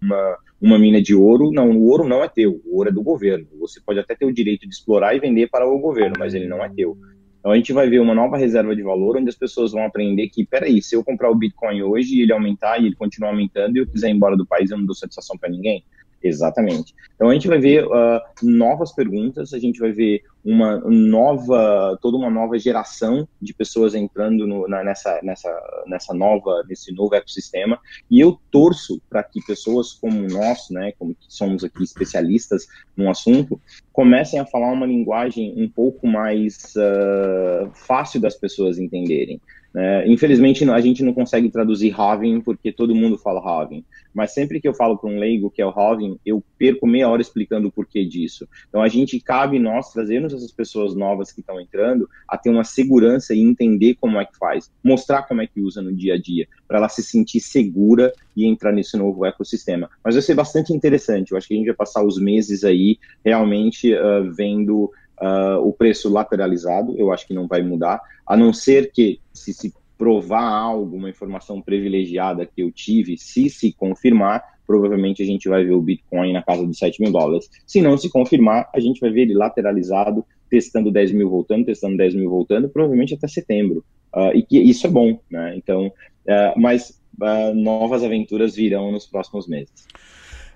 [0.00, 3.02] uma, uma mina de ouro, não, o ouro não é teu, o ouro é do
[3.02, 3.46] governo.
[3.58, 6.46] Você pode até ter o direito de explorar e vender para o governo, mas ele
[6.46, 6.96] não é teu.
[7.42, 10.28] Então a gente vai ver uma nova reserva de valor, onde as pessoas vão aprender
[10.28, 13.76] que, peraí, se eu comprar o Bitcoin hoje e ele aumentar e ele continuar aumentando
[13.76, 15.84] e eu quiser ir embora do país, eu não dou satisfação para ninguém.
[16.22, 16.94] Exatamente.
[17.14, 22.16] Então a gente vai ver uh, novas perguntas, a gente vai ver uma nova, toda
[22.16, 27.78] uma nova geração de pessoas entrando no, na, nessa, nessa, nessa nova, nesse novo ecossistema.
[28.10, 33.08] E eu torço para que pessoas como nós, né, como que somos aqui especialistas no
[33.08, 33.60] assunto,
[33.92, 39.40] comecem a falar uma linguagem um pouco mais uh, fácil das pessoas entenderem.
[39.74, 43.84] É, infelizmente, a gente não consegue traduzir halving porque todo mundo fala halving.
[44.12, 47.08] Mas sempre que eu falo para um leigo que é o halving, eu perco meia
[47.08, 48.46] hora explicando o porquê disso.
[48.68, 52.64] Então, a gente cabe nós trazermos essas pessoas novas que estão entrando a ter uma
[52.64, 56.20] segurança e entender como é que faz, mostrar como é que usa no dia a
[56.20, 59.90] dia, para ela se sentir segura e entrar nesse novo ecossistema.
[60.04, 61.32] Mas vai ser bastante interessante.
[61.32, 64.90] Eu acho que a gente vai passar os meses aí realmente uh, vendo
[65.22, 69.54] uh, o preço lateralizado, eu acho que não vai mudar, a não ser que se
[69.54, 75.48] se provar algo, uma informação privilegiada que eu tive, se se confirmar, provavelmente a gente
[75.48, 77.48] vai ver o Bitcoin na casa dos 7 mil dólares.
[77.64, 81.96] Se não se confirmar, a gente vai ver ele lateralizado, testando 10 mil voltando, testando
[81.96, 83.84] 10 mil voltando, provavelmente até setembro.
[84.12, 85.54] Uh, e que isso é bom, né?
[85.56, 89.86] Então, uh, mas uh, novas aventuras virão nos próximos meses.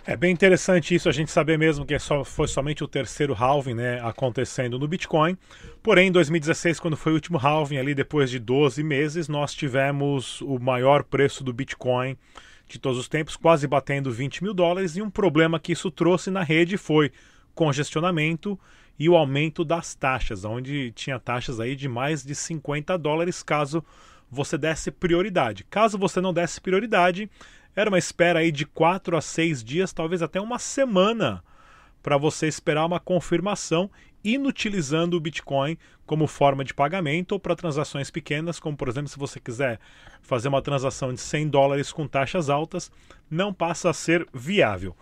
[0.08, 3.74] É bem interessante isso, a gente saber mesmo que só, foi somente o terceiro halving
[3.74, 5.36] né, acontecendo no Bitcoin.
[5.82, 10.40] Porém, em 2016, quando foi o último halving, ali depois de 12 meses, nós tivemos
[10.42, 12.16] o maior preço do Bitcoin
[12.68, 14.96] de todos os tempos, quase batendo 20 mil dólares.
[14.96, 17.10] E um problema que isso trouxe na rede foi
[17.52, 18.56] congestionamento
[18.96, 23.84] e o aumento das taxas, onde tinha taxas aí de mais de 50 dólares caso
[24.30, 25.64] você desse prioridade.
[25.68, 27.28] Caso você não desse prioridade,
[27.76, 31.44] era uma espera aí de 4 a 6 dias, talvez até uma semana,
[32.02, 33.90] para você esperar uma confirmação,
[34.24, 39.18] inutilizando o Bitcoin como forma de pagamento ou para transações pequenas, como por exemplo, se
[39.18, 39.78] você quiser
[40.22, 42.90] fazer uma transação de 100 dólares com taxas altas,
[43.30, 44.96] não passa a ser viável.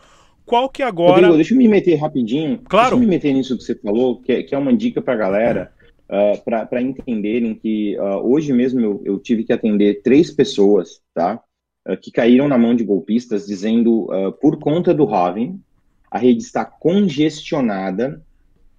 [0.45, 1.15] Qual que agora.
[1.15, 2.59] Rodrigo, deixa eu me meter rapidinho.
[2.69, 2.91] Claro.
[2.91, 5.15] Deixa eu me meter nisso que você falou, que é, que é uma dica para
[5.15, 5.73] a galera.
[6.07, 11.43] Uh, para entenderem que uh, hoje mesmo eu, eu, tive que atender três pessoas, tá?
[11.87, 15.61] Eh, que caíram na mão de golpistas, dizendo, uh, por conta do halving,
[16.11, 18.23] a rede está congestionada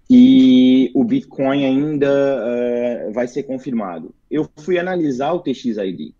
[0.10, 4.14] e o Bitcoin ainda uh, vai ser confirmado.
[4.30, 6.16] Eu fui analisar o TXID.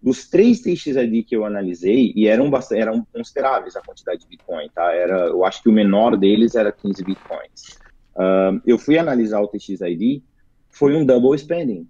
[0.00, 4.92] Dos três TXID que eu analisei, e eram, eram consideráveis a quantidade de Bitcoin, tá?
[4.92, 7.78] Era, eu acho que o menor deles era 15 Bitcoins.
[8.14, 10.22] Uh, eu fui analisar o TXID,
[10.68, 11.88] foi um double spending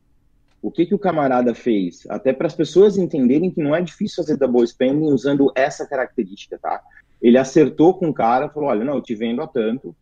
[0.65, 2.07] o que, que o camarada fez?
[2.09, 6.59] Até para as pessoas entenderem que não é difícil fazer double spending usando essa característica,
[6.59, 6.81] tá?
[7.21, 9.95] Ele acertou com o cara, falou, olha, não, eu te vendo a tanto,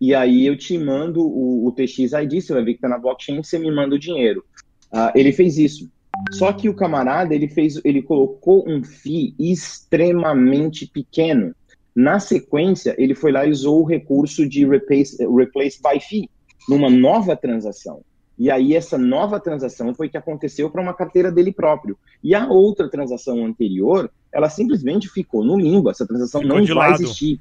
[0.00, 3.42] e aí eu te mando o, o TXID, você vai ver que está na blockchain,
[3.42, 4.42] você me manda o dinheiro.
[4.90, 5.86] Uh, ele fez isso.
[6.32, 11.54] Só que o camarada, ele fez, ele colocou um FII extremamente pequeno.
[11.94, 16.30] Na sequência, ele foi lá e usou o recurso de replace, replace by fee
[16.66, 18.00] numa nova transação.
[18.38, 21.96] E aí essa nova transação foi que aconteceu para uma carteira dele próprio.
[22.22, 25.90] E a outra transação anterior, ela simplesmente ficou no limbo.
[25.90, 27.02] Essa transação ficou não vai lado.
[27.02, 27.40] existir.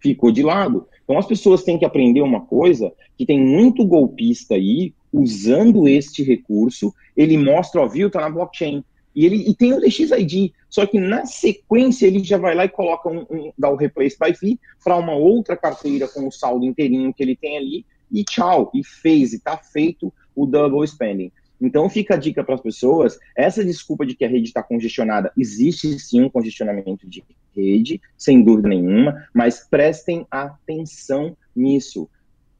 [0.00, 0.86] Ficou de lado.
[1.04, 6.24] Então as pessoas têm que aprender uma coisa que tem muito golpista aí usando este
[6.24, 6.92] recurso.
[7.16, 8.84] Ele mostra, ó, viu, tá na blockchain.
[9.14, 12.68] E ele e tem o DXID, só que na sequência ele já vai lá e
[12.68, 16.66] coloca um, um dá o replace by fee para uma outra carteira com o saldo
[16.66, 21.32] inteirinho que ele tem ali e tchau, e fez, e está feito o double spending.
[21.60, 25.32] Então fica a dica para as pessoas, essa desculpa de que a rede está congestionada,
[25.36, 27.24] existe sim um congestionamento de
[27.56, 32.08] rede, sem dúvida nenhuma, mas prestem atenção nisso.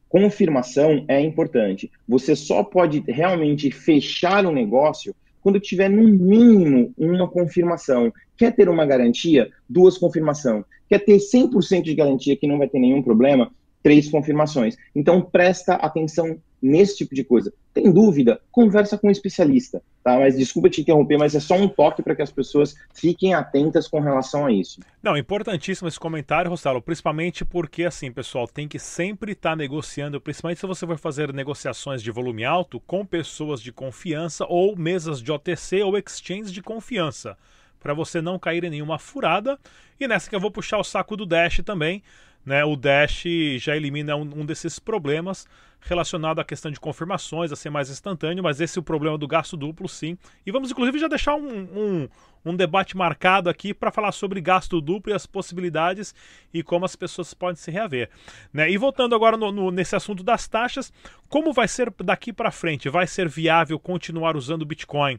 [0.08, 1.90] Confirmação é importante.
[2.08, 8.12] Você só pode realmente fechar o um negócio quando tiver no mínimo uma confirmação.
[8.36, 9.50] Quer ter uma garantia?
[9.68, 10.64] Duas confirmação.
[10.88, 13.52] Quer ter 100% de garantia que não vai ter nenhum problema?
[13.86, 14.76] Três confirmações.
[14.96, 17.54] Então, presta atenção nesse tipo de coisa.
[17.72, 18.40] Tem dúvida?
[18.50, 20.18] Conversa com um especialista, tá?
[20.18, 23.86] Mas desculpa te interromper, mas é só um toque para que as pessoas fiquem atentas
[23.86, 24.80] com relação a isso.
[25.00, 30.20] Não, importantíssimo esse comentário, Rostalo, principalmente porque, assim, pessoal, tem que sempre estar tá negociando,
[30.20, 35.22] principalmente se você for fazer negociações de volume alto com pessoas de confiança ou mesas
[35.22, 37.38] de OTC ou exchanges de confiança,
[37.78, 39.56] para você não cair em nenhuma furada.
[40.00, 42.02] E nessa que eu vou puxar o saco do Dash também,
[42.46, 43.24] né, o Dash
[43.58, 45.48] já elimina um, um, desses problemas
[45.80, 49.26] relacionado à questão de confirmações, a ser mais instantâneo, mas esse é o problema do
[49.26, 50.16] gasto duplo, sim.
[50.44, 52.08] E vamos, inclusive, já deixar um, um,
[52.44, 56.14] um debate marcado aqui para falar sobre gasto duplo e as possibilidades
[56.54, 58.08] e como as pessoas podem se reaver.
[58.52, 58.70] Né?
[58.70, 60.92] E voltando agora no, no, nesse assunto das taxas,
[61.28, 62.88] como vai ser daqui para frente?
[62.88, 65.18] Vai ser viável continuar usando o Bitcoin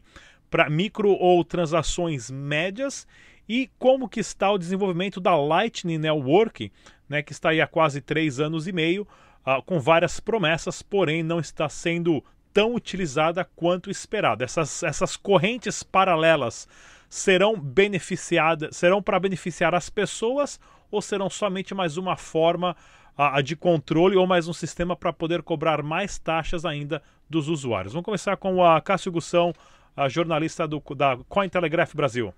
[0.50, 3.06] para micro ou transações médias?
[3.48, 6.70] E como que está o desenvolvimento da Lightning Network
[7.08, 9.06] né, que está aí há quase três anos e meio,
[9.46, 14.44] uh, com várias promessas, porém não está sendo tão utilizada quanto esperado.
[14.44, 16.68] Essas, essas correntes paralelas
[17.08, 22.76] serão beneficiadas, serão para beneficiar as pessoas ou serão somente mais uma forma
[23.16, 27.94] uh, de controle ou mais um sistema para poder cobrar mais taxas ainda dos usuários?
[27.94, 29.54] Vamos começar com a Cássio Gussão,
[29.96, 32.34] a jornalista do, da Cointelegraph Brasil.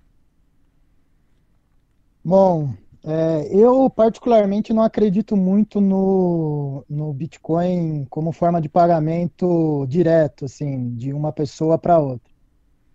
[2.22, 10.44] Bom, é, eu particularmente não acredito muito no, no Bitcoin como forma de pagamento direto,
[10.44, 12.30] assim, de uma pessoa para outra.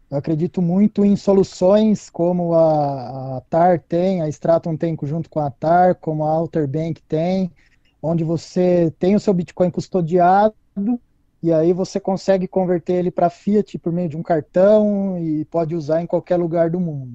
[0.09, 5.39] Eu acredito muito em soluções como a, a TAR tem, a Stratum tem junto com
[5.39, 7.51] a TAR, como a Alter Bank tem,
[8.01, 10.53] onde você tem o seu Bitcoin custodiado
[11.41, 15.75] e aí você consegue converter ele para Fiat por meio de um cartão e pode
[15.75, 17.11] usar em qualquer lugar do mundo.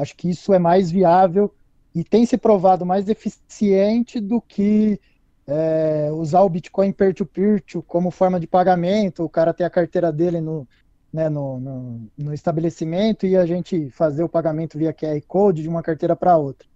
[0.00, 1.52] Acho que isso é mais viável
[1.94, 5.00] e tem se provado mais eficiente do que
[5.46, 10.12] é, usar o Bitcoin peer-to-peer -peer como forma de pagamento, o cara ter a carteira
[10.12, 10.66] dele no,
[11.12, 15.68] né, no, no, no, estabelecimento e a gente fazer o pagamento via QR Code de
[15.68, 16.68] uma carteira para outra.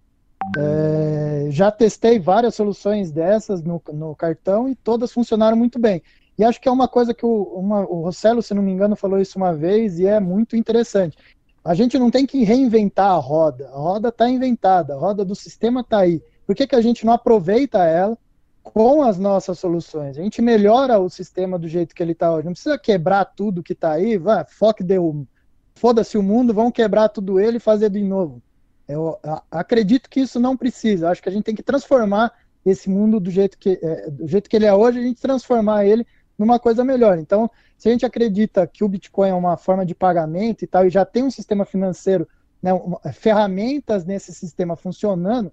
[0.57, 6.03] É, já testei várias soluções dessas no, no, cartão e todas funcionaram muito bem.
[6.37, 8.95] E acho que é uma coisa que o, uma, o Rossello, se não me engano,
[8.95, 11.17] falou isso uma vez e é muito interessante.
[11.65, 13.67] A gente não tem que reinventar a roda.
[13.69, 16.21] A roda está inventada, a roda do sistema está aí.
[16.45, 18.15] Por que, que a gente não aproveita ela
[18.61, 20.15] com as nossas soluções?
[20.15, 22.45] A gente melhora o sistema do jeito que ele está hoje.
[22.45, 25.25] Não precisa quebrar tudo que está aí, vai, foque deu.
[25.73, 28.43] Foda-se o mundo, vamos quebrar tudo ele e fazer de novo.
[28.87, 29.17] Eu
[29.49, 31.09] acredito que isso não precisa.
[31.09, 32.31] Acho que a gente tem que transformar
[32.63, 35.83] esse mundo do jeito que, é, do jeito que ele é hoje, a gente transformar
[35.83, 36.05] ele
[36.37, 37.17] numa coisa melhor.
[37.17, 40.85] Então, se a gente acredita que o Bitcoin é uma forma de pagamento e tal,
[40.85, 42.27] e já tem um sistema financeiro,
[42.61, 42.71] né,
[43.13, 45.51] ferramentas nesse sistema funcionando,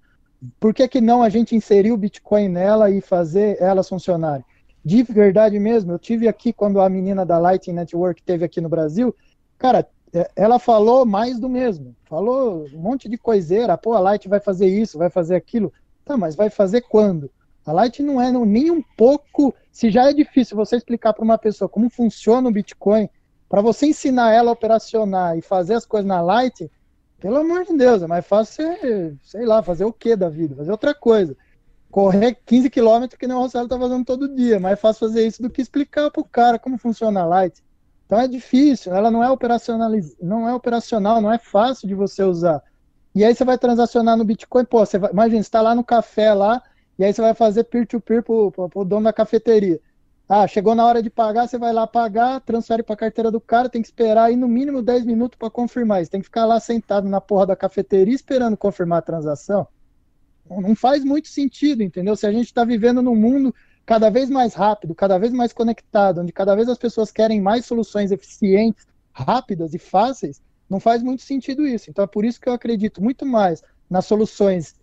[0.58, 4.44] por que, que não a gente inserir o Bitcoin nela e fazer elas funcionarem?
[4.84, 8.68] De verdade mesmo, eu tive aqui quando a menina da Lightning Network teve aqui no
[8.68, 9.14] Brasil,
[9.56, 14.28] cara, é, ela falou mais do mesmo, falou um monte de coiseira, pô, a Light
[14.28, 15.72] vai fazer isso, vai fazer aquilo,
[16.04, 17.30] tá, mas vai fazer quando?
[17.64, 19.54] A Light não é nem um pouco.
[19.70, 23.08] Se já é difícil você explicar para uma pessoa como funciona o Bitcoin,
[23.48, 26.70] para você ensinar ela a operacionar e fazer as coisas na Light,
[27.20, 30.56] pelo amor de Deus, é mais fácil você, sei lá, fazer o que da vida?
[30.56, 31.36] Fazer outra coisa.
[31.90, 34.56] Correr 15 km que nem o Rossello tá fazendo todo dia.
[34.56, 37.62] É mais fácil fazer isso do que explicar para o cara como funciona a Light.
[38.06, 40.16] Então é difícil, ela não é operacionaliz...
[40.20, 42.62] não é operacional, não é fácil de você usar.
[43.14, 45.10] E aí você vai transacionar no Bitcoin, pô, você vai...
[45.12, 46.62] imagina, você está lá no café lá,
[46.98, 49.80] e aí você vai fazer peer-to-peer para o dono da cafeteria.
[50.28, 53.40] Ah, chegou na hora de pagar, você vai lá pagar, transfere para a carteira do
[53.40, 56.02] cara, tem que esperar aí no mínimo 10 minutos para confirmar.
[56.02, 59.66] Você tem que ficar lá sentado na porra da cafeteria esperando confirmar a transação.
[60.48, 62.16] Não faz muito sentido, entendeu?
[62.16, 66.20] Se a gente está vivendo num mundo cada vez mais rápido, cada vez mais conectado,
[66.20, 71.22] onde cada vez as pessoas querem mais soluções eficientes, rápidas e fáceis, não faz muito
[71.22, 71.90] sentido isso.
[71.90, 74.74] Então é por isso que eu acredito muito mais nas soluções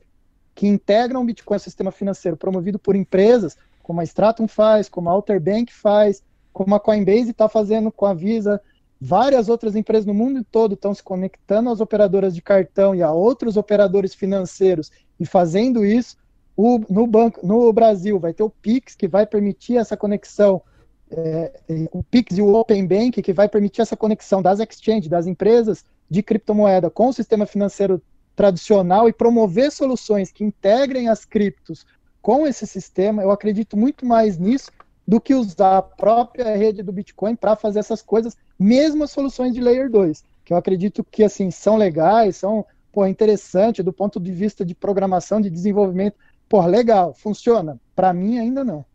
[0.59, 5.07] que integram o Bitcoin ao sistema financeiro promovido por empresas, como a Stratum faz, como
[5.07, 8.61] a Alter Bank faz, como a Coinbase está fazendo com a Visa,
[8.99, 13.09] várias outras empresas no mundo todo estão se conectando às operadoras de cartão e a
[13.09, 16.17] outros operadores financeiros e fazendo isso.
[16.57, 20.61] O, no, banco, no Brasil vai ter o Pix, que vai permitir essa conexão,
[21.09, 21.53] é,
[21.93, 25.85] o Pix e o Open Bank, que vai permitir essa conexão das exchanges, das empresas
[26.09, 28.01] de criptomoeda com o sistema financeiro
[28.39, 31.85] tradicional e promover soluções que integrem as criptos
[32.21, 34.71] com esse sistema, eu acredito muito mais nisso
[35.05, 39.53] do que usar a própria rede do Bitcoin para fazer essas coisas, mesmo as soluções
[39.53, 44.21] de Layer 2, que eu acredito que assim são legais, são pô, interessantes do ponto
[44.21, 46.15] de vista de programação, de desenvolvimento.
[46.47, 47.77] Pô, legal, funciona.
[47.93, 48.85] Para mim ainda não.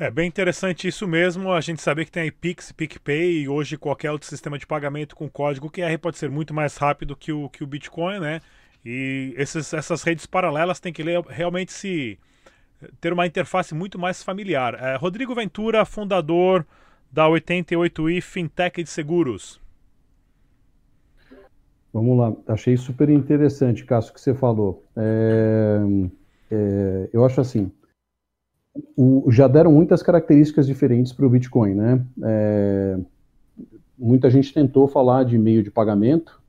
[0.00, 3.76] É bem interessante isso mesmo, a gente saber que tem aí Pix, PicPay e hoje
[3.76, 7.50] qualquer outro sistema de pagamento com código QR pode ser muito mais rápido que o,
[7.50, 8.40] que o Bitcoin, né?
[8.82, 12.18] E esses, essas redes paralelas têm que realmente se
[12.98, 14.72] ter uma interface muito mais familiar.
[14.72, 16.66] É, Rodrigo Ventura, fundador
[17.12, 19.60] da 88i Fintech de Seguros.
[21.92, 24.82] Vamos lá, achei super interessante, Cássio, que você falou.
[24.96, 25.78] É,
[26.50, 27.70] é, eu acho assim,
[28.96, 32.04] o, já deram muitas características diferentes para o Bitcoin, né?
[32.22, 32.98] É,
[33.98, 36.40] muita gente tentou falar de meio de pagamento,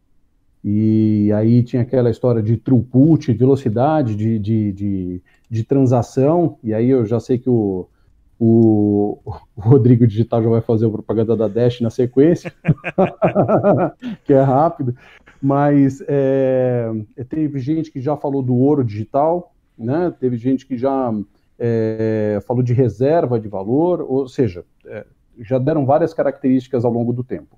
[0.63, 6.89] e aí tinha aquela história de throughput, velocidade de, de, de, de transação, e aí
[6.89, 7.87] eu já sei que o,
[8.39, 12.53] o, o, Rodrigo Digital já vai fazer a propaganda da Dash na sequência,
[14.23, 14.95] que é rápido,
[15.41, 16.91] mas é,
[17.27, 20.13] teve gente que já falou do ouro digital, né?
[20.19, 21.11] Teve gente que já
[21.63, 25.05] é, falou de reserva de valor, ou seja, é,
[25.39, 27.55] já deram várias características ao longo do tempo.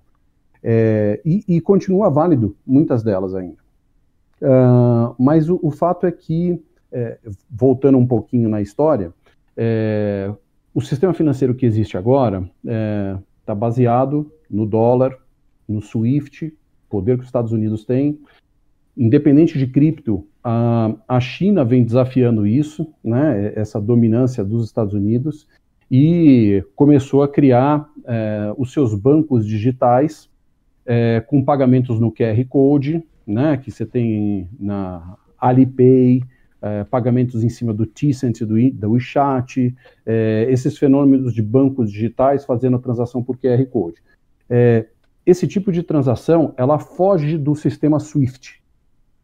[0.61, 3.63] É, e, e, continua válido, muitas delas ainda.
[4.41, 7.17] Uh, mas o, o, fato é que, é,
[7.49, 9.13] voltando um pouquinho na história,
[9.55, 10.29] é,
[10.73, 12.49] o sistema financeiro que existe agora
[13.39, 15.17] está baseado no dólar,
[15.67, 16.53] no SWIFT,
[16.89, 18.19] poder que os Estados Unidos têm.
[18.97, 25.47] Independente de cripto, a, a China vem desafiando isso, né, essa dominância dos Estados Unidos,
[25.89, 30.29] e começou a criar é, os seus bancos digitais
[30.85, 36.21] é, com pagamentos no QR Code, né, que você tem na Alipay,
[36.61, 39.75] é, pagamentos em cima do Tencent, do, do WeChat,
[40.05, 44.01] é, esses fenômenos de bancos digitais fazendo a transação por QR Code.
[44.49, 44.87] É,
[45.25, 48.61] esse tipo de transação, ela foge do sistema SWIFT,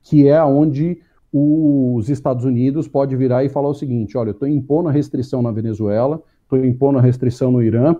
[0.01, 1.01] que é onde
[1.31, 5.41] os Estados Unidos pode virar e falar o seguinte, olha, eu estou impondo a restrição
[5.41, 7.95] na Venezuela, estou impondo a restrição no Irã,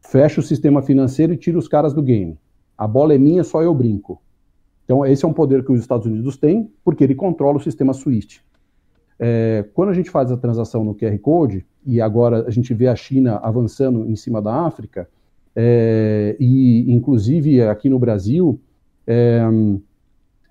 [0.00, 2.38] fecha o sistema financeiro e tira os caras do game.
[2.76, 4.20] A bola é minha, só eu brinco.
[4.84, 7.92] Então, esse é um poder que os Estados Unidos têm, porque ele controla o sistema
[7.92, 8.42] SWIFT.
[9.18, 12.88] É, quando a gente faz a transação no QR Code, e agora a gente vê
[12.88, 15.08] a China avançando em cima da África,
[15.54, 18.58] é, e inclusive aqui no Brasil,
[19.06, 19.42] é,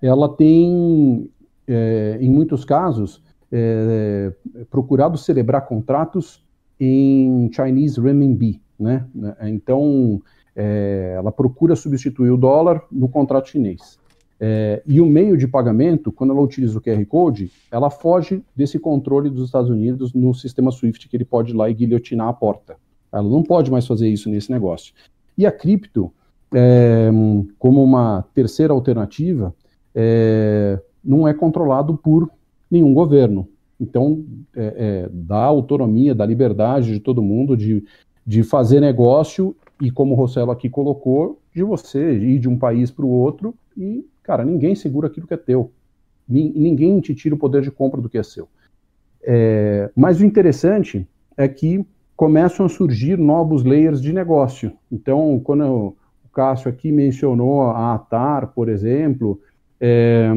[0.02, 1.30] ela tem,
[1.68, 4.32] é, em muitos casos, é,
[4.70, 6.44] procurado celebrar contratos
[6.80, 9.06] em Chinese Renminbi, né?
[9.44, 10.22] Então,
[10.56, 14.00] é, ela procura substituir o dólar no contrato chinês.
[14.44, 18.80] É, e o meio de pagamento, quando ela utiliza o QR Code, ela foge desse
[18.80, 22.34] controle dos Estados Unidos no sistema SWIFT, que ele pode ir lá e guilhotinar a
[22.34, 22.76] porta.
[23.12, 24.96] Ela não pode mais fazer isso nesse negócio.
[25.38, 26.12] E a cripto,
[26.54, 27.12] é,
[27.60, 29.54] como uma terceira alternativa,
[29.94, 32.30] é, não é controlado por
[32.70, 33.48] nenhum governo.
[33.80, 34.24] Então,
[34.56, 37.84] é, é, dá autonomia, dá liberdade de todo mundo de,
[38.26, 42.92] de fazer negócio e, como o Rossello aqui colocou, de você ir de um país
[42.92, 45.72] para o outro e, cara, ninguém segura aquilo que é teu.
[46.30, 48.48] Ninguém te tira o poder de compra do que é seu.
[49.24, 51.86] É, mas o interessante é que
[52.16, 54.72] começam a surgir novos layers de negócio.
[54.92, 55.96] Então, quando o
[56.32, 59.42] Cássio aqui mencionou a Atar, por exemplo,
[59.80, 60.30] é,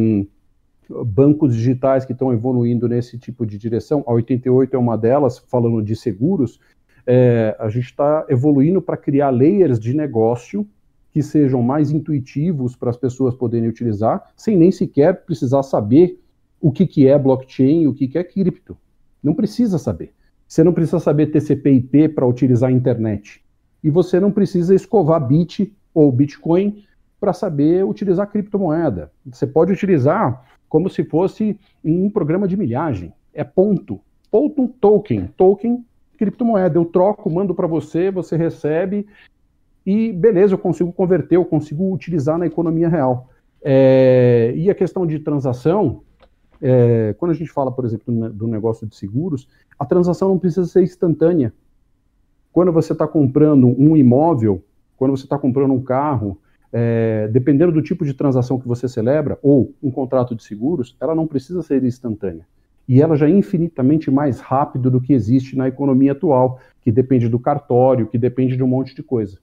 [0.88, 5.82] bancos digitais que estão evoluindo nesse tipo de direção, a 88 é uma delas, falando
[5.82, 6.60] de seguros,
[7.06, 10.66] é, a gente está evoluindo para criar layers de negócio
[11.10, 16.20] que sejam mais intuitivos para as pessoas poderem utilizar, sem nem sequer precisar saber
[16.60, 18.76] o que, que é blockchain, o que, que é cripto.
[19.22, 20.12] Não precisa saber.
[20.46, 23.44] Você não precisa saber TCP/IP para utilizar a internet.
[23.82, 26.84] E você não precisa escovar bit ou Bitcoin
[27.20, 29.10] para saber utilizar criptomoeda.
[29.24, 30.44] Você pode utilizar
[30.74, 33.12] como se fosse um programa de milhagem.
[33.32, 34.00] É ponto.
[34.28, 35.28] Ponto token.
[35.36, 35.84] Token,
[36.18, 36.76] criptomoeda.
[36.76, 39.06] Eu troco, mando para você, você recebe
[39.86, 43.28] e beleza, eu consigo converter, eu consigo utilizar na economia real.
[43.62, 46.00] É, e a questão de transação,
[46.60, 49.46] é, quando a gente fala, por exemplo, do negócio de seguros,
[49.78, 51.54] a transação não precisa ser instantânea.
[52.52, 54.60] Quando você está comprando um imóvel,
[54.96, 56.36] quando você está comprando um carro,
[56.76, 61.14] é, dependendo do tipo de transação que você celebra, ou um contrato de seguros, ela
[61.14, 62.44] não precisa ser instantânea.
[62.88, 67.28] E ela já é infinitamente mais rápido do que existe na economia atual, que depende
[67.28, 69.38] do cartório, que depende de um monte de coisa.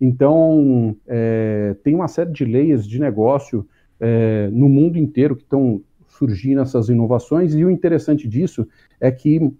[0.00, 3.66] Então, é, tem uma série de leis de negócio
[3.98, 8.66] é, no mundo inteiro que estão surgindo essas inovações, e o interessante disso
[9.00, 9.52] é que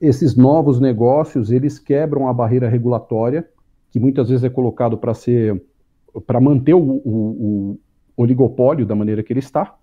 [0.00, 3.48] esses novos negócios, eles quebram a barreira regulatória,
[3.92, 5.62] que muitas vezes é colocado para ser,
[6.26, 7.80] para manter o, o, o,
[8.16, 9.74] oligopólio da maneira que ele está,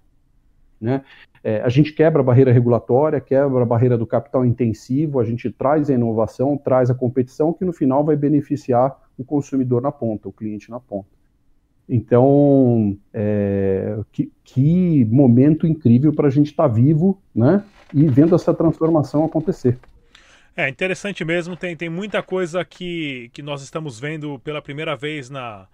[0.80, 1.03] né?
[1.43, 5.49] É, a gente quebra a barreira regulatória, quebra a barreira do capital intensivo, a gente
[5.49, 10.28] traz a inovação, traz a competição, que no final vai beneficiar o consumidor na ponta,
[10.28, 11.07] o cliente na ponta.
[11.89, 17.63] Então, é, que, que, momento incrível para a gente estar tá vivo, né?
[17.93, 19.80] E vendo essa transformação acontecer.
[20.55, 25.30] É interessante mesmo, tem, tem muita coisa que, que nós estamos vendo pela primeira vez
[25.30, 25.67] na,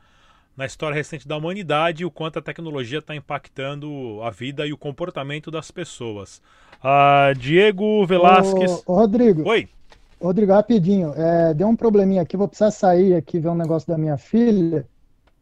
[0.55, 4.77] na história recente da humanidade, o quanto a tecnologia está impactando a vida e o
[4.77, 6.41] comportamento das pessoas.
[6.83, 8.83] Uh, Diego Velasquez.
[8.85, 9.47] Ô, ô, Rodrigo.
[9.47, 9.67] Oi.
[10.21, 11.13] Rodrigo, rapidinho.
[11.15, 14.85] É, deu um probleminha aqui, vou precisar sair aqui ver um negócio da minha filha.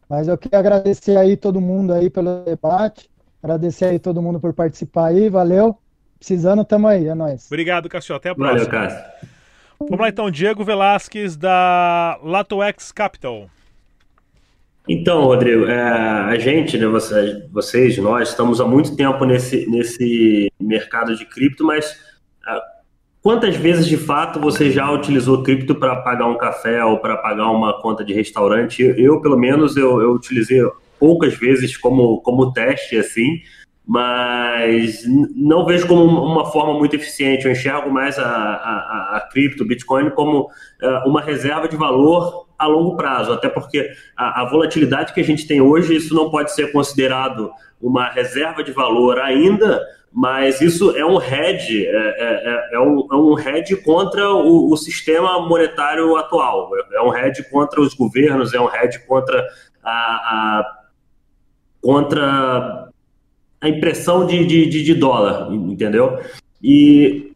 [0.09, 3.09] Mas eu queria agradecer aí todo mundo aí pelo debate.
[3.41, 5.29] Agradecer aí todo mundo por participar aí.
[5.29, 5.77] Valeu.
[6.17, 7.47] Precisando, tamo aí, é nóis.
[7.47, 8.15] Obrigado, Cássio.
[8.15, 8.69] Até a próxima.
[8.69, 9.11] Valeu, Cássio.
[9.79, 13.49] Vamos lá então, Diego Velasquez da LatoX Capital.
[14.87, 20.51] Então, Rodrigo, é, a gente, né, vocês, vocês, nós, estamos há muito tempo nesse, nesse
[20.59, 21.95] mercado de cripto, mas
[22.43, 22.59] a,
[23.21, 27.51] quantas vezes de fato você já utilizou cripto para pagar um café ou para pagar
[27.51, 28.81] uma conta de restaurante?
[28.97, 30.59] Eu, pelo menos, eu, eu utilizei
[30.99, 33.39] poucas vezes como, como teste, assim,
[33.85, 35.03] mas
[35.35, 37.45] não vejo como uma forma muito eficiente.
[37.45, 42.67] Eu enxergo mais a, a, a cripto, Bitcoin, como uh, uma reserva de valor a
[42.67, 46.53] longo prazo, até porque a, a, volatilidade que a gente tem hoje, isso não pode
[46.53, 47.51] ser considerado
[47.81, 49.81] uma reserva de valor ainda,
[50.13, 53.35] mas isso é um hedge, é, é, é, é um, é um
[53.83, 58.99] contra o, o, sistema monetário atual, é um hedge contra os governos, é um hedge
[59.07, 59.43] contra
[59.83, 60.77] a, a
[61.81, 62.89] contra
[63.59, 66.19] a impressão de, de, de, dólar, entendeu?
[66.61, 67.30] E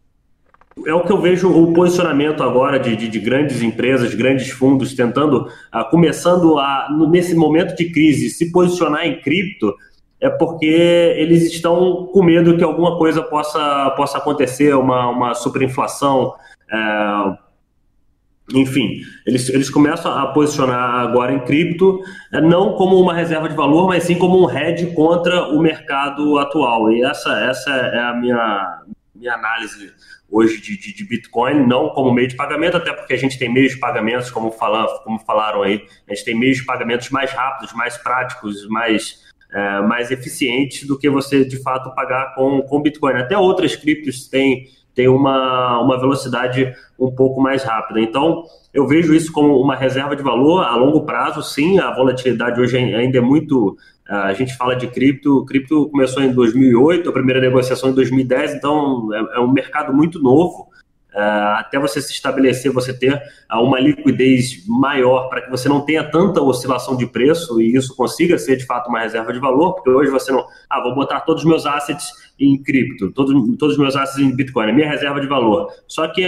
[0.83, 4.93] é o que eu vejo o posicionamento agora de, de, de grandes empresas, grandes fundos
[4.93, 9.73] tentando, uh, começando a, nesse momento de crise, se posicionar em cripto,
[10.19, 16.33] é porque eles estão com medo que alguma coisa possa, possa acontecer, uma, uma superinflação,
[16.71, 17.37] é,
[18.53, 21.99] enfim, eles, eles começam a posicionar agora em cripto
[22.31, 26.37] é, não como uma reserva de valor, mas sim como um hedge contra o mercado
[26.37, 26.91] atual.
[26.91, 28.81] E essa, essa é a minha,
[29.15, 29.91] minha análise
[30.29, 33.51] hoje de, de, de, Bitcoin, não como meio de pagamento, até porque a gente tem
[33.51, 37.31] meios de pagamentos, como, falam, como falaram aí, a gente tem meios de pagamentos mais
[37.31, 42.81] rápidos, mais práticos, mais, é, mais eficientes do que você de fato pagar com, com
[42.81, 43.13] Bitcoin.
[43.13, 47.99] Até outras criptos têm tem uma, uma velocidade um pouco mais rápida.
[47.99, 52.59] Então, eu vejo isso como uma reserva de valor a longo prazo, sim, a volatilidade
[52.59, 53.77] hoje ainda é muito.
[54.07, 59.11] A gente fala de cripto, cripto começou em 2008, a primeira negociação em 2010, então
[59.13, 60.69] é, é um mercado muito novo.
[61.15, 65.79] Uh, até você se estabelecer, você ter uh, uma liquidez maior para que você não
[65.79, 69.75] tenha tanta oscilação de preço e isso consiga ser de fato uma reserva de valor,
[69.75, 72.05] porque hoje você não, ah, vou botar todos os meus assets
[72.37, 75.71] em cripto, todos, todos os meus assets em Bitcoin, é minha reserva de valor.
[75.87, 76.21] Só que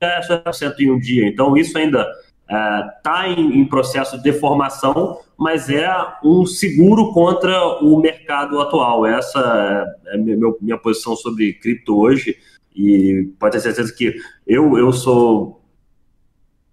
[0.00, 0.40] é só
[0.78, 2.08] em um dia, então isso ainda
[2.48, 5.88] está é, uh, em, em, processo de deformação, mas é
[6.24, 9.04] um seguro contra o mercado atual.
[9.04, 12.36] Essa é a minha, minha posição sobre cripto hoje.
[12.74, 15.60] E pode ter certeza que eu, eu sou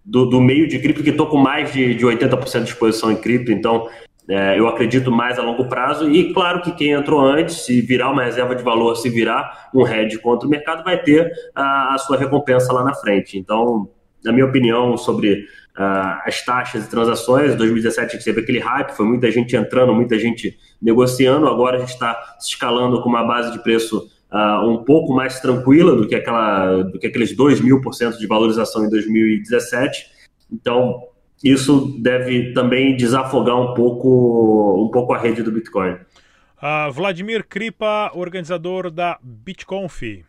[0.04, 3.16] do, do meio de cripto que estou com mais de, de 80% de exposição em
[3.16, 3.88] cripto, então
[4.28, 6.10] é, eu acredito mais a longo prazo.
[6.10, 9.86] E claro que quem entrou antes, se virar uma reserva de valor, se virar um
[9.86, 13.38] hedge contra o mercado, vai ter a, a sua recompensa lá na frente.
[13.38, 13.88] Então,
[14.24, 15.46] na minha opinião, sobre
[15.76, 17.54] uh, as taxas de transações.
[17.54, 21.46] Em 2017 a gente teve aquele hype, foi muita gente entrando, muita gente negociando.
[21.46, 25.94] Agora a gente está escalando com uma base de preço uh, um pouco mais tranquila
[25.94, 30.06] do que, aquela, do que aqueles 2 mil por cento de valorização em 2017.
[30.50, 31.02] Então,
[31.42, 35.98] isso deve também desafogar um pouco, um pouco a rede do Bitcoin.
[36.56, 40.24] Uh, Vladimir Kripa, organizador da BitConf.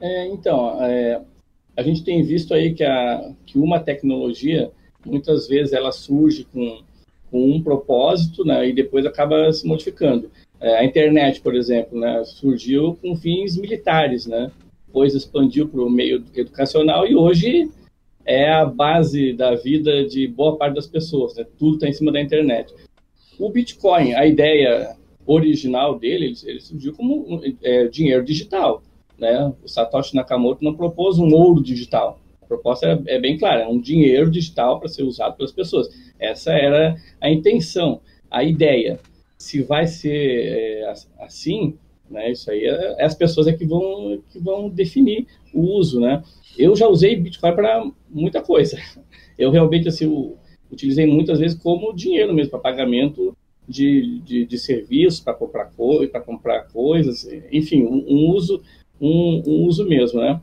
[0.00, 1.20] É, então, é,
[1.78, 4.68] a gente tem visto aí que, a, que uma tecnologia,
[5.06, 6.80] muitas vezes ela surge com,
[7.30, 10.28] com um propósito, né, e depois acaba se modificando.
[10.60, 14.50] É, a internet, por exemplo, né, surgiu com fins militares, né,
[14.88, 17.70] depois expandiu para o meio educacional e hoje
[18.24, 22.10] é a base da vida de boa parte das pessoas, né, tudo está em cima
[22.10, 22.74] da internet.
[23.38, 28.82] O Bitcoin, a ideia original dele, ele, surgiu como é, dinheiro digital.
[29.18, 29.52] Né?
[29.62, 32.20] O Satoshi Nakamoto não propôs um ouro digital.
[32.40, 35.88] A proposta é, é bem clara, é um dinheiro digital para ser usado pelas pessoas.
[36.18, 38.00] Essa era a intenção,
[38.30, 38.98] a ideia.
[39.36, 41.76] Se vai ser é, assim,
[42.10, 46.00] né, isso aí é, é, as pessoas é que vão, que vão definir o uso.
[46.00, 46.22] Né?
[46.56, 48.78] Eu já usei Bitcoin para muita coisa.
[49.36, 50.32] Eu realmente assim,
[50.70, 53.36] utilizei muitas vezes como dinheiro mesmo, para pagamento
[53.68, 58.62] de, de, de serviços, para comprar, co comprar coisas, enfim, um, um uso
[59.00, 60.40] um, um uso mesmo, né?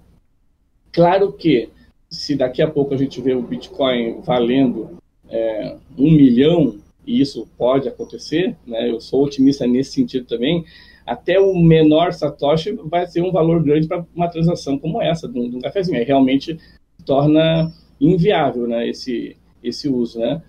[0.91, 1.70] Claro que
[2.10, 4.97] se daqui a pouco a gente vê o Bitcoin valendo
[5.30, 6.76] é, um milhão,
[7.06, 8.89] e isso pode acontecer, né?
[8.89, 10.66] Eu sou otimista nesse sentido também.
[11.06, 15.38] Até o menor Satoshi vai ser um valor grande para uma transação como essa, de
[15.38, 15.99] um, de um cafezinho.
[15.99, 16.58] Aí realmente
[17.06, 18.88] torna inviável, né?
[18.89, 20.41] Esse, esse uso, né?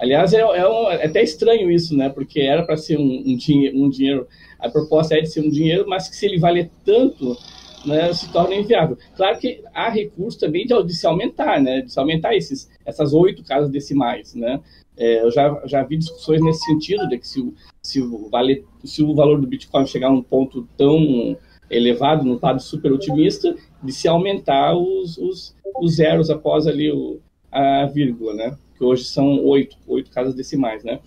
[0.00, 2.08] Aliás, é, é, um, é, até estranho isso, né?
[2.08, 4.26] Porque era para ser um, um, dinhe um dinheiro
[4.58, 7.36] a proposta é de ser um dinheiro, mas que se ele valer tanto,
[7.84, 8.96] né, se torna inviável.
[9.16, 13.14] Claro que há recurso também de, de se aumentar, né, de se aumentar esses, essas
[13.14, 14.60] oito casas decimais, né.
[14.96, 18.64] É, eu já, já vi discussões nesse sentido, de que se o, se, o vale,
[18.84, 21.36] se o valor do Bitcoin chegar a um ponto tão
[21.70, 27.18] elevado, num lado super otimista, de se aumentar os, os, os zeros após ali o,
[27.50, 28.56] a vírgula, né?
[28.80, 31.00] Que hoje são oito, oito casas decimais, né?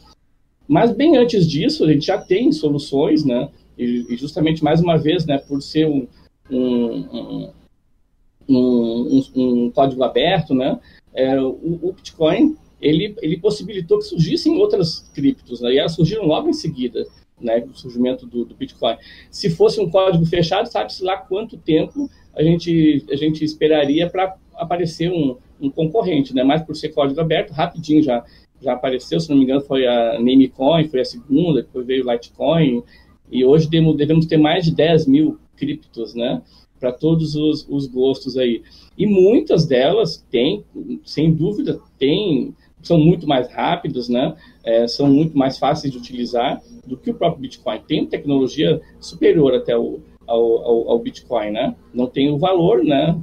[0.68, 3.50] Mas bem antes disso, a gente já tem soluções, né?
[3.76, 6.08] E, e justamente, mais uma vez, né, por ser um,
[6.52, 7.50] um,
[8.48, 10.80] um, um código aberto, né,
[11.16, 16.28] é, o, o, Bitcoin ele, ele possibilitou que surgissem outras criptos, né, e elas surgiram
[16.28, 17.08] logo em seguida,
[17.42, 18.98] né, o surgimento do, do Bitcoin.
[19.32, 24.38] Se fosse um código fechado, sabe-se lá quanto tempo a gente, a gente esperaria para
[24.54, 25.36] aparecer um,
[25.66, 26.44] um concorrente, né?
[26.44, 28.24] Mas por ser código aberto, rapidinho já,
[28.62, 32.84] já apareceu, se não me engano, foi a Namecoin, foi a segunda, depois veio Litecoin,
[33.32, 36.42] e hoje devemos, devemos ter mais de 10 mil criptos, né?
[36.80, 38.62] Para todos os, os gostos aí.
[38.98, 40.64] E muitas delas têm,
[41.04, 44.36] sem dúvida, têm, são muito mais rápidos, né?
[44.64, 47.80] É, são muito mais fáceis de utilizar do que o próprio Bitcoin.
[47.88, 51.76] Tem tecnologia superior até o, ao, ao, ao Bitcoin, né?
[51.94, 53.20] Não tem o valor, né?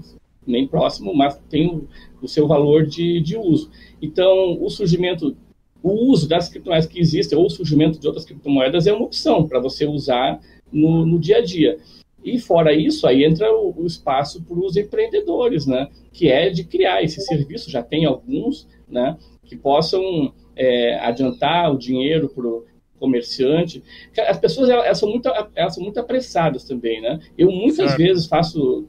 [0.47, 1.87] Nem próximo, mas tem
[2.23, 3.71] o, seu valor de, de uso.
[4.01, 5.37] Então, o surgimento,
[5.83, 9.47] o uso das criptomoedas que existem, ou o surgimento de outras criptomoedas, é uma opção
[9.47, 10.41] para você usar
[10.73, 11.79] no, no dia a dia.
[12.25, 15.89] E fora isso, aí entra o, o espaço para os empreendedores, né?
[16.13, 17.71] Que é de criar esse serviço.
[17.71, 19.17] Já tem alguns, né?
[19.45, 22.67] Que possam é, adiantar o dinheiro para o
[22.99, 23.83] comerciante.
[24.29, 27.19] As pessoas elas, são muito, elas são muito apressadas também, né?
[27.37, 28.85] Eu muitas vezes faço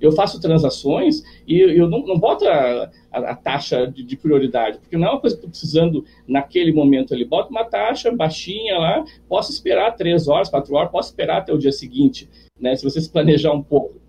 [0.00, 4.78] eu faço transações e eu não, não boto a, a, a taxa de, de, prioridade,
[4.78, 7.24] porque não é uma coisa que estou precisando naquele momento ali.
[7.24, 11.58] Boto uma taxa baixinha lá, posso esperar três horas, quatro horas, posso esperar até o
[11.58, 12.28] dia seguinte,
[12.58, 12.74] né?
[12.74, 14.00] Se você se planejar um pouco.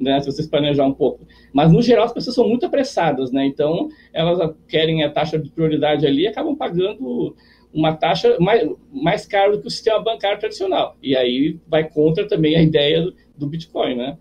[0.00, 1.26] Né, se vocês planejar um pouco.
[1.52, 3.44] Mas, no geral, as pessoas são muito apressadas, né?
[3.44, 7.34] Então, elas querem a taxa de prioridade ali e acabam pagando
[7.72, 10.96] uma taxa mais, mais cara do que o sistema bancário tradicional.
[11.02, 14.16] E aí vai contra também a ideia do, do Bitcoin, né?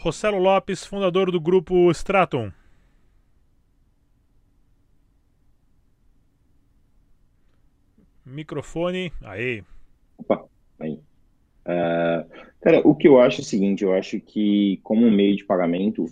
[0.00, 2.52] Rossello Lopes, fundador do grupo Stratum.
[8.24, 9.64] Microfone, aí.
[10.16, 10.44] Opa,
[10.78, 11.00] aí.
[11.66, 12.30] Uh,
[12.60, 15.44] cara, o que eu acho é o seguinte, eu acho que como um meio de
[15.44, 16.06] pagamento,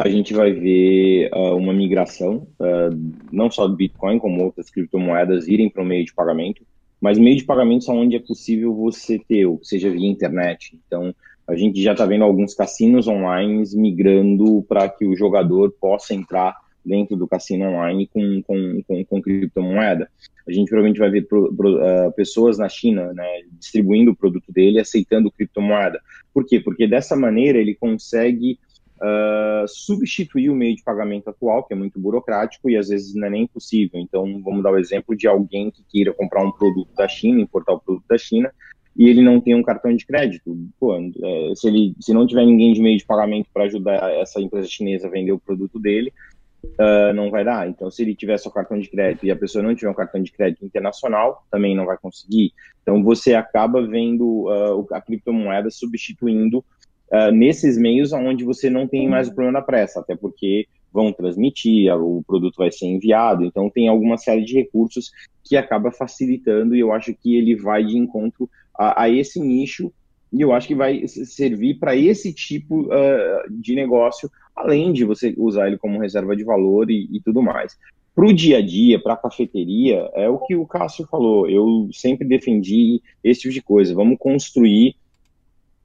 [0.00, 5.46] a gente vai ver uh, uma migração, uh, não só do Bitcoin, como outras criptomoedas
[5.46, 6.66] irem para o meio de pagamento,
[7.00, 10.76] mas meio de pagamento são onde é possível você ter, seja via internet.
[10.86, 11.14] Então,
[11.46, 16.56] a gente já está vendo alguns cassinos online migrando para que o jogador possa entrar
[16.84, 20.08] dentro do cassino online com, com, com, com criptomoeda.
[20.46, 24.52] A gente provavelmente vai ver pro, pro, uh, pessoas na China né, distribuindo o produto
[24.52, 26.00] dele, aceitando criptomoeda.
[26.34, 26.60] Por quê?
[26.60, 28.58] Porque dessa maneira ele consegue
[28.96, 33.26] uh, substituir o meio de pagamento atual, que é muito burocrático e às vezes não
[33.26, 34.00] é nem possível.
[34.00, 37.74] Então, vamos dar o exemplo de alguém que queira comprar um produto da China, importar
[37.74, 38.52] o produto da China,
[38.96, 40.56] e ele não tem um cartão de crédito.
[40.78, 44.40] Pô, é, se, ele, se não tiver ninguém de meio de pagamento para ajudar essa
[44.40, 46.12] empresa chinesa a vender o produto dele,
[46.64, 47.68] uh, não vai dar.
[47.68, 50.22] Então, se ele tiver só cartão de crédito e a pessoa não tiver um cartão
[50.22, 52.52] de crédito internacional, também não vai conseguir.
[52.82, 59.08] Então, você acaba vendo uh, a criptomoeda substituindo uh, nesses meios onde você não tem
[59.08, 63.70] mais o problema da pressa, até porque vão transmitir, o produto vai ser enviado, então
[63.70, 65.10] tem alguma série de recursos
[65.42, 69.92] que acaba facilitando e eu acho que ele vai de encontro a, a esse nicho
[70.32, 75.34] e eu acho que vai servir para esse tipo uh, de negócio, além de você
[75.36, 77.76] usar ele como reserva de valor e, e tudo mais.
[78.14, 81.48] Para o dia a dia, para a cafeteria, é o que o Cássio falou.
[81.48, 83.94] Eu sempre defendi esse tipo de coisa.
[83.94, 84.96] Vamos construir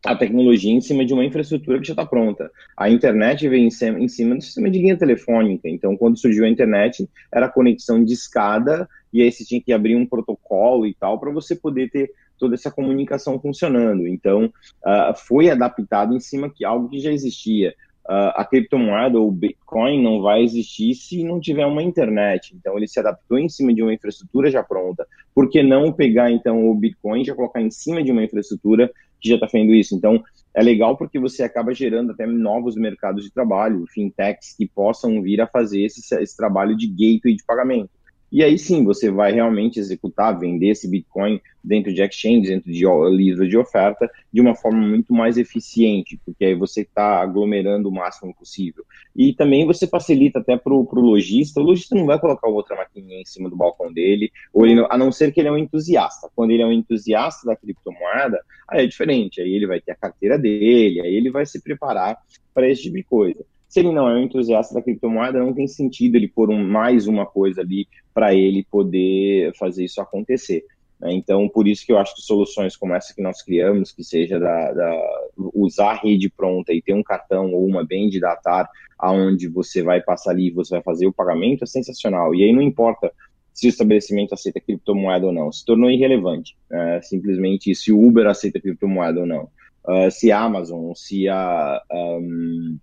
[0.05, 2.49] a tecnologia em cima de uma infraestrutura que já está pronta.
[2.75, 3.69] A internet vem em
[4.07, 5.67] cima, do sistema de linha telefônica.
[5.67, 9.95] Então, quando surgiu a internet, era conexão de escada e aí você tinha que abrir
[9.95, 14.07] um protocolo e tal para você poder ter toda essa comunicação funcionando.
[14.07, 17.73] Então, uh, foi adaptado em cima de algo que já existia.
[18.05, 22.55] Uh, a criptomoeda ou Bitcoin não vai existir se não tiver uma internet.
[22.55, 25.05] Então, ele se adaptou em cima de uma infraestrutura já pronta.
[25.35, 28.89] Por que não pegar, então, o Bitcoin e já colocar em cima de uma infraestrutura
[29.19, 29.93] que já está fazendo isso?
[29.93, 30.23] Então,
[30.53, 35.41] é legal porque você acaba gerando até novos mercados de trabalho, fintechs que possam vir
[35.41, 37.91] a fazer esse, esse trabalho de gateway de pagamento.
[38.31, 42.85] E aí sim, você vai realmente executar, vender esse Bitcoin dentro de exchange, dentro de
[43.15, 47.91] livro de oferta, de uma forma muito mais eficiente, porque aí você está aglomerando o
[47.91, 48.85] máximo possível.
[49.15, 53.21] E também você facilita até para o lojista, o lojista não vai colocar outra maquininha
[53.21, 56.29] em cima do balcão dele, ou ele, a não ser que ele é um entusiasta.
[56.35, 59.95] Quando ele é um entusiasta da criptomoeda, aí é diferente, aí ele vai ter a
[59.95, 62.17] carteira dele, aí ele vai se preparar
[62.53, 63.45] para esse tipo de coisa.
[63.67, 67.07] Se ele não é um entusiasta da criptomoeda, não tem sentido ele pôr um, mais
[67.07, 70.65] uma coisa ali para ele poder fazer isso acontecer.
[70.99, 71.13] Né?
[71.13, 74.39] Então, por isso que eu acho que soluções como essa que nós criamos, que seja
[74.39, 79.47] da, da, usar a rede pronta e ter um cartão ou uma band datar, aonde
[79.47, 82.33] você vai passar ali e você vai fazer o pagamento, é sensacional.
[82.33, 83.11] E aí não importa
[83.53, 85.51] se o estabelecimento aceita criptomoeda ou não.
[85.51, 89.49] Se tornou irrelevante, uh, simplesmente se o Uber aceita criptomoeda ou não.
[89.83, 92.77] Uh, se a Amazon, se a um,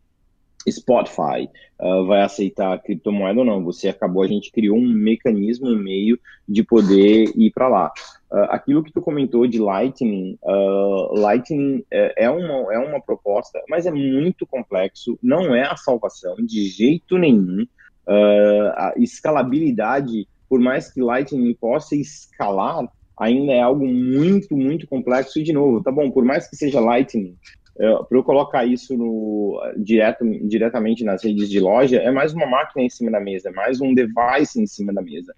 [0.71, 1.49] Spotify
[1.81, 3.65] uh, vai aceitar criptomoeda ou não.
[3.65, 7.93] Você acabou, a gente criou um mecanismo, um meio de poder ir para lá.
[8.31, 13.63] Uh, aquilo que tu comentou de Lightning, uh, Lightning é, é, uma, é uma proposta,
[13.69, 17.67] mas é muito complexo, não é a salvação de jeito nenhum.
[18.77, 22.87] a escalabilidade, por mais que Lightning possa escalar,
[23.19, 25.39] ainda é algo muito, muito complexo.
[25.39, 27.37] E, de novo, tá bom, por mais que seja Lightning,
[27.75, 32.85] para eu colocar isso no, direto, diretamente nas redes de loja, é mais uma máquina
[32.85, 35.35] em cima da mesa, é mais um device em cima da mesa.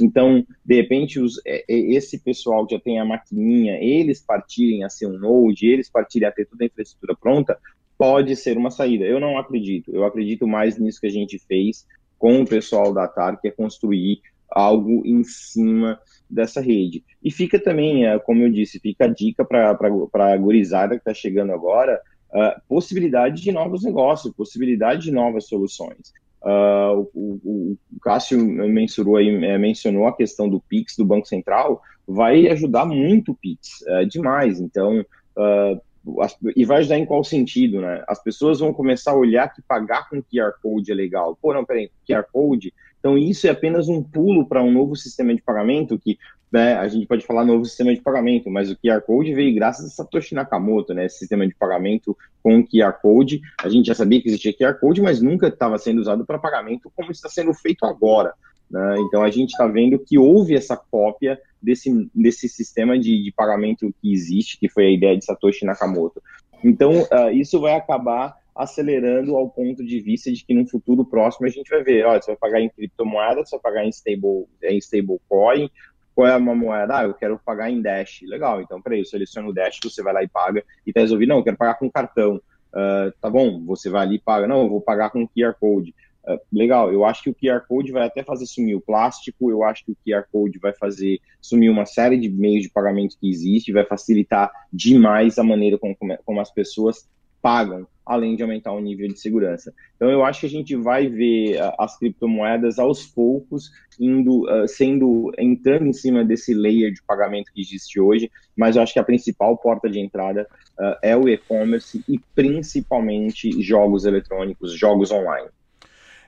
[0.00, 4.84] Então, de repente, os, é, é, esse pessoal que já tem a maquininha, eles partirem
[4.84, 7.58] a ser um node, eles partirem a ter toda a infraestrutura pronta,
[7.98, 9.04] pode ser uma saída.
[9.04, 9.94] Eu não acredito.
[9.94, 11.86] Eu acredito mais nisso que a gente fez
[12.18, 15.98] com o pessoal da TAR, que é construir algo em cima
[16.30, 17.04] dessa rede.
[17.22, 21.12] E fica também, é, como eu disse, fica a dica para a gurizada que está
[21.12, 22.00] chegando agora,
[22.30, 26.12] uh, possibilidade de novos negócios, possibilidade de novas soluções.
[26.42, 31.82] Uh, o, o, Cássio mensurou aí, é, mencionou a questão do Pix do Banco Central,
[32.06, 34.58] vai ajudar muito o Pix, é, demais.
[34.58, 38.02] Então, uh, as, e vai ajudar em qual sentido, né?
[38.08, 41.36] As pessoas vão começar a olhar que pagar com QR Code é legal.
[41.40, 45.34] Pô, não, peraí, QR Code então, isso é apenas um pulo para um novo sistema
[45.34, 46.18] de pagamento que
[46.52, 49.86] né, a gente pode falar novo sistema de pagamento, mas o QR Code veio graças
[49.86, 51.06] a Satoshi Nakamoto, né?
[51.06, 53.40] Esse sistema de pagamento com QR Code.
[53.62, 56.92] A gente já sabia que existia QR Code, mas nunca estava sendo usado para pagamento
[56.94, 58.34] como está sendo feito agora.
[58.70, 58.96] Né?
[59.00, 63.92] Então, a gente está vendo que houve essa cópia desse, desse sistema de, de pagamento
[64.02, 66.20] que existe, que foi a ideia de Satoshi Nakamoto.
[66.62, 71.46] Então, uh, isso vai acabar acelerando ao ponto de vista de que no futuro próximo
[71.46, 74.46] a gente vai ver, olha, você vai pagar em criptomoeda, você vai pagar em stable,
[74.62, 75.70] em stablecoin,
[76.14, 76.98] qual é uma moeda?
[76.98, 78.20] Ah, eu quero pagar em Dash.
[78.22, 81.30] Legal, então peraí, eu seleciono o Dash, você vai lá e paga, e tá resolvido,
[81.30, 82.36] não, eu quero pagar com cartão.
[82.72, 85.94] Uh, tá bom, você vai ali e paga, não, eu vou pagar com QR Code.
[86.22, 89.64] Uh, legal, eu acho que o QR Code vai até fazer sumir o plástico, eu
[89.64, 93.30] acho que o QR Code vai fazer sumir uma série de meios de pagamento que
[93.30, 97.08] existe, vai facilitar demais a maneira como, como as pessoas
[97.40, 99.72] pagam, além de aumentar o nível de segurança.
[99.96, 104.66] Então, eu acho que a gente vai ver uh, as criptomoedas aos poucos indo, uh,
[104.66, 108.98] sendo, entrando em cima desse layer de pagamento que existe hoje, mas eu acho que
[108.98, 110.46] a principal porta de entrada
[110.78, 115.48] uh, é o e-commerce e principalmente jogos eletrônicos, jogos online.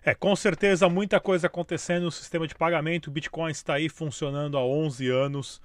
[0.05, 3.07] É, com certeza muita coisa acontecendo no sistema de pagamento.
[3.07, 5.61] O Bitcoin está aí funcionando há 11 anos.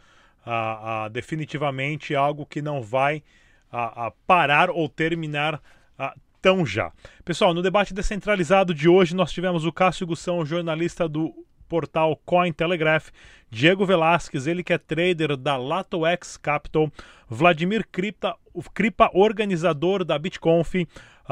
[0.46, 3.24] Ah, ah, definitivamente algo que não vai
[3.72, 5.62] a, a parar ou terminar
[5.98, 6.92] a, tão já.
[7.26, 11.34] Pessoal, no debate descentralizado de hoje nós tivemos o Cássio Gussão, jornalista do
[11.68, 13.10] portal Cointelegraph,
[13.50, 16.92] Diego Velasquez, ele que é trader da LatoX Capital,
[17.30, 18.36] Vladimir Kripta,
[18.74, 20.76] Kripa, organizador da BitConf,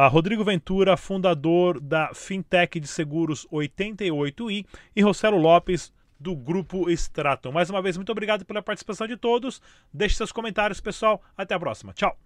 [0.09, 4.65] Rodrigo Ventura, fundador da Fintech de Seguros 88i
[4.95, 7.51] e Rossello Lopes, do Grupo Straton.
[7.51, 9.61] Mais uma vez, muito obrigado pela participação de todos.
[9.93, 11.22] Deixe seus comentários, pessoal.
[11.38, 11.93] Até a próxima.
[11.93, 12.18] Tchau.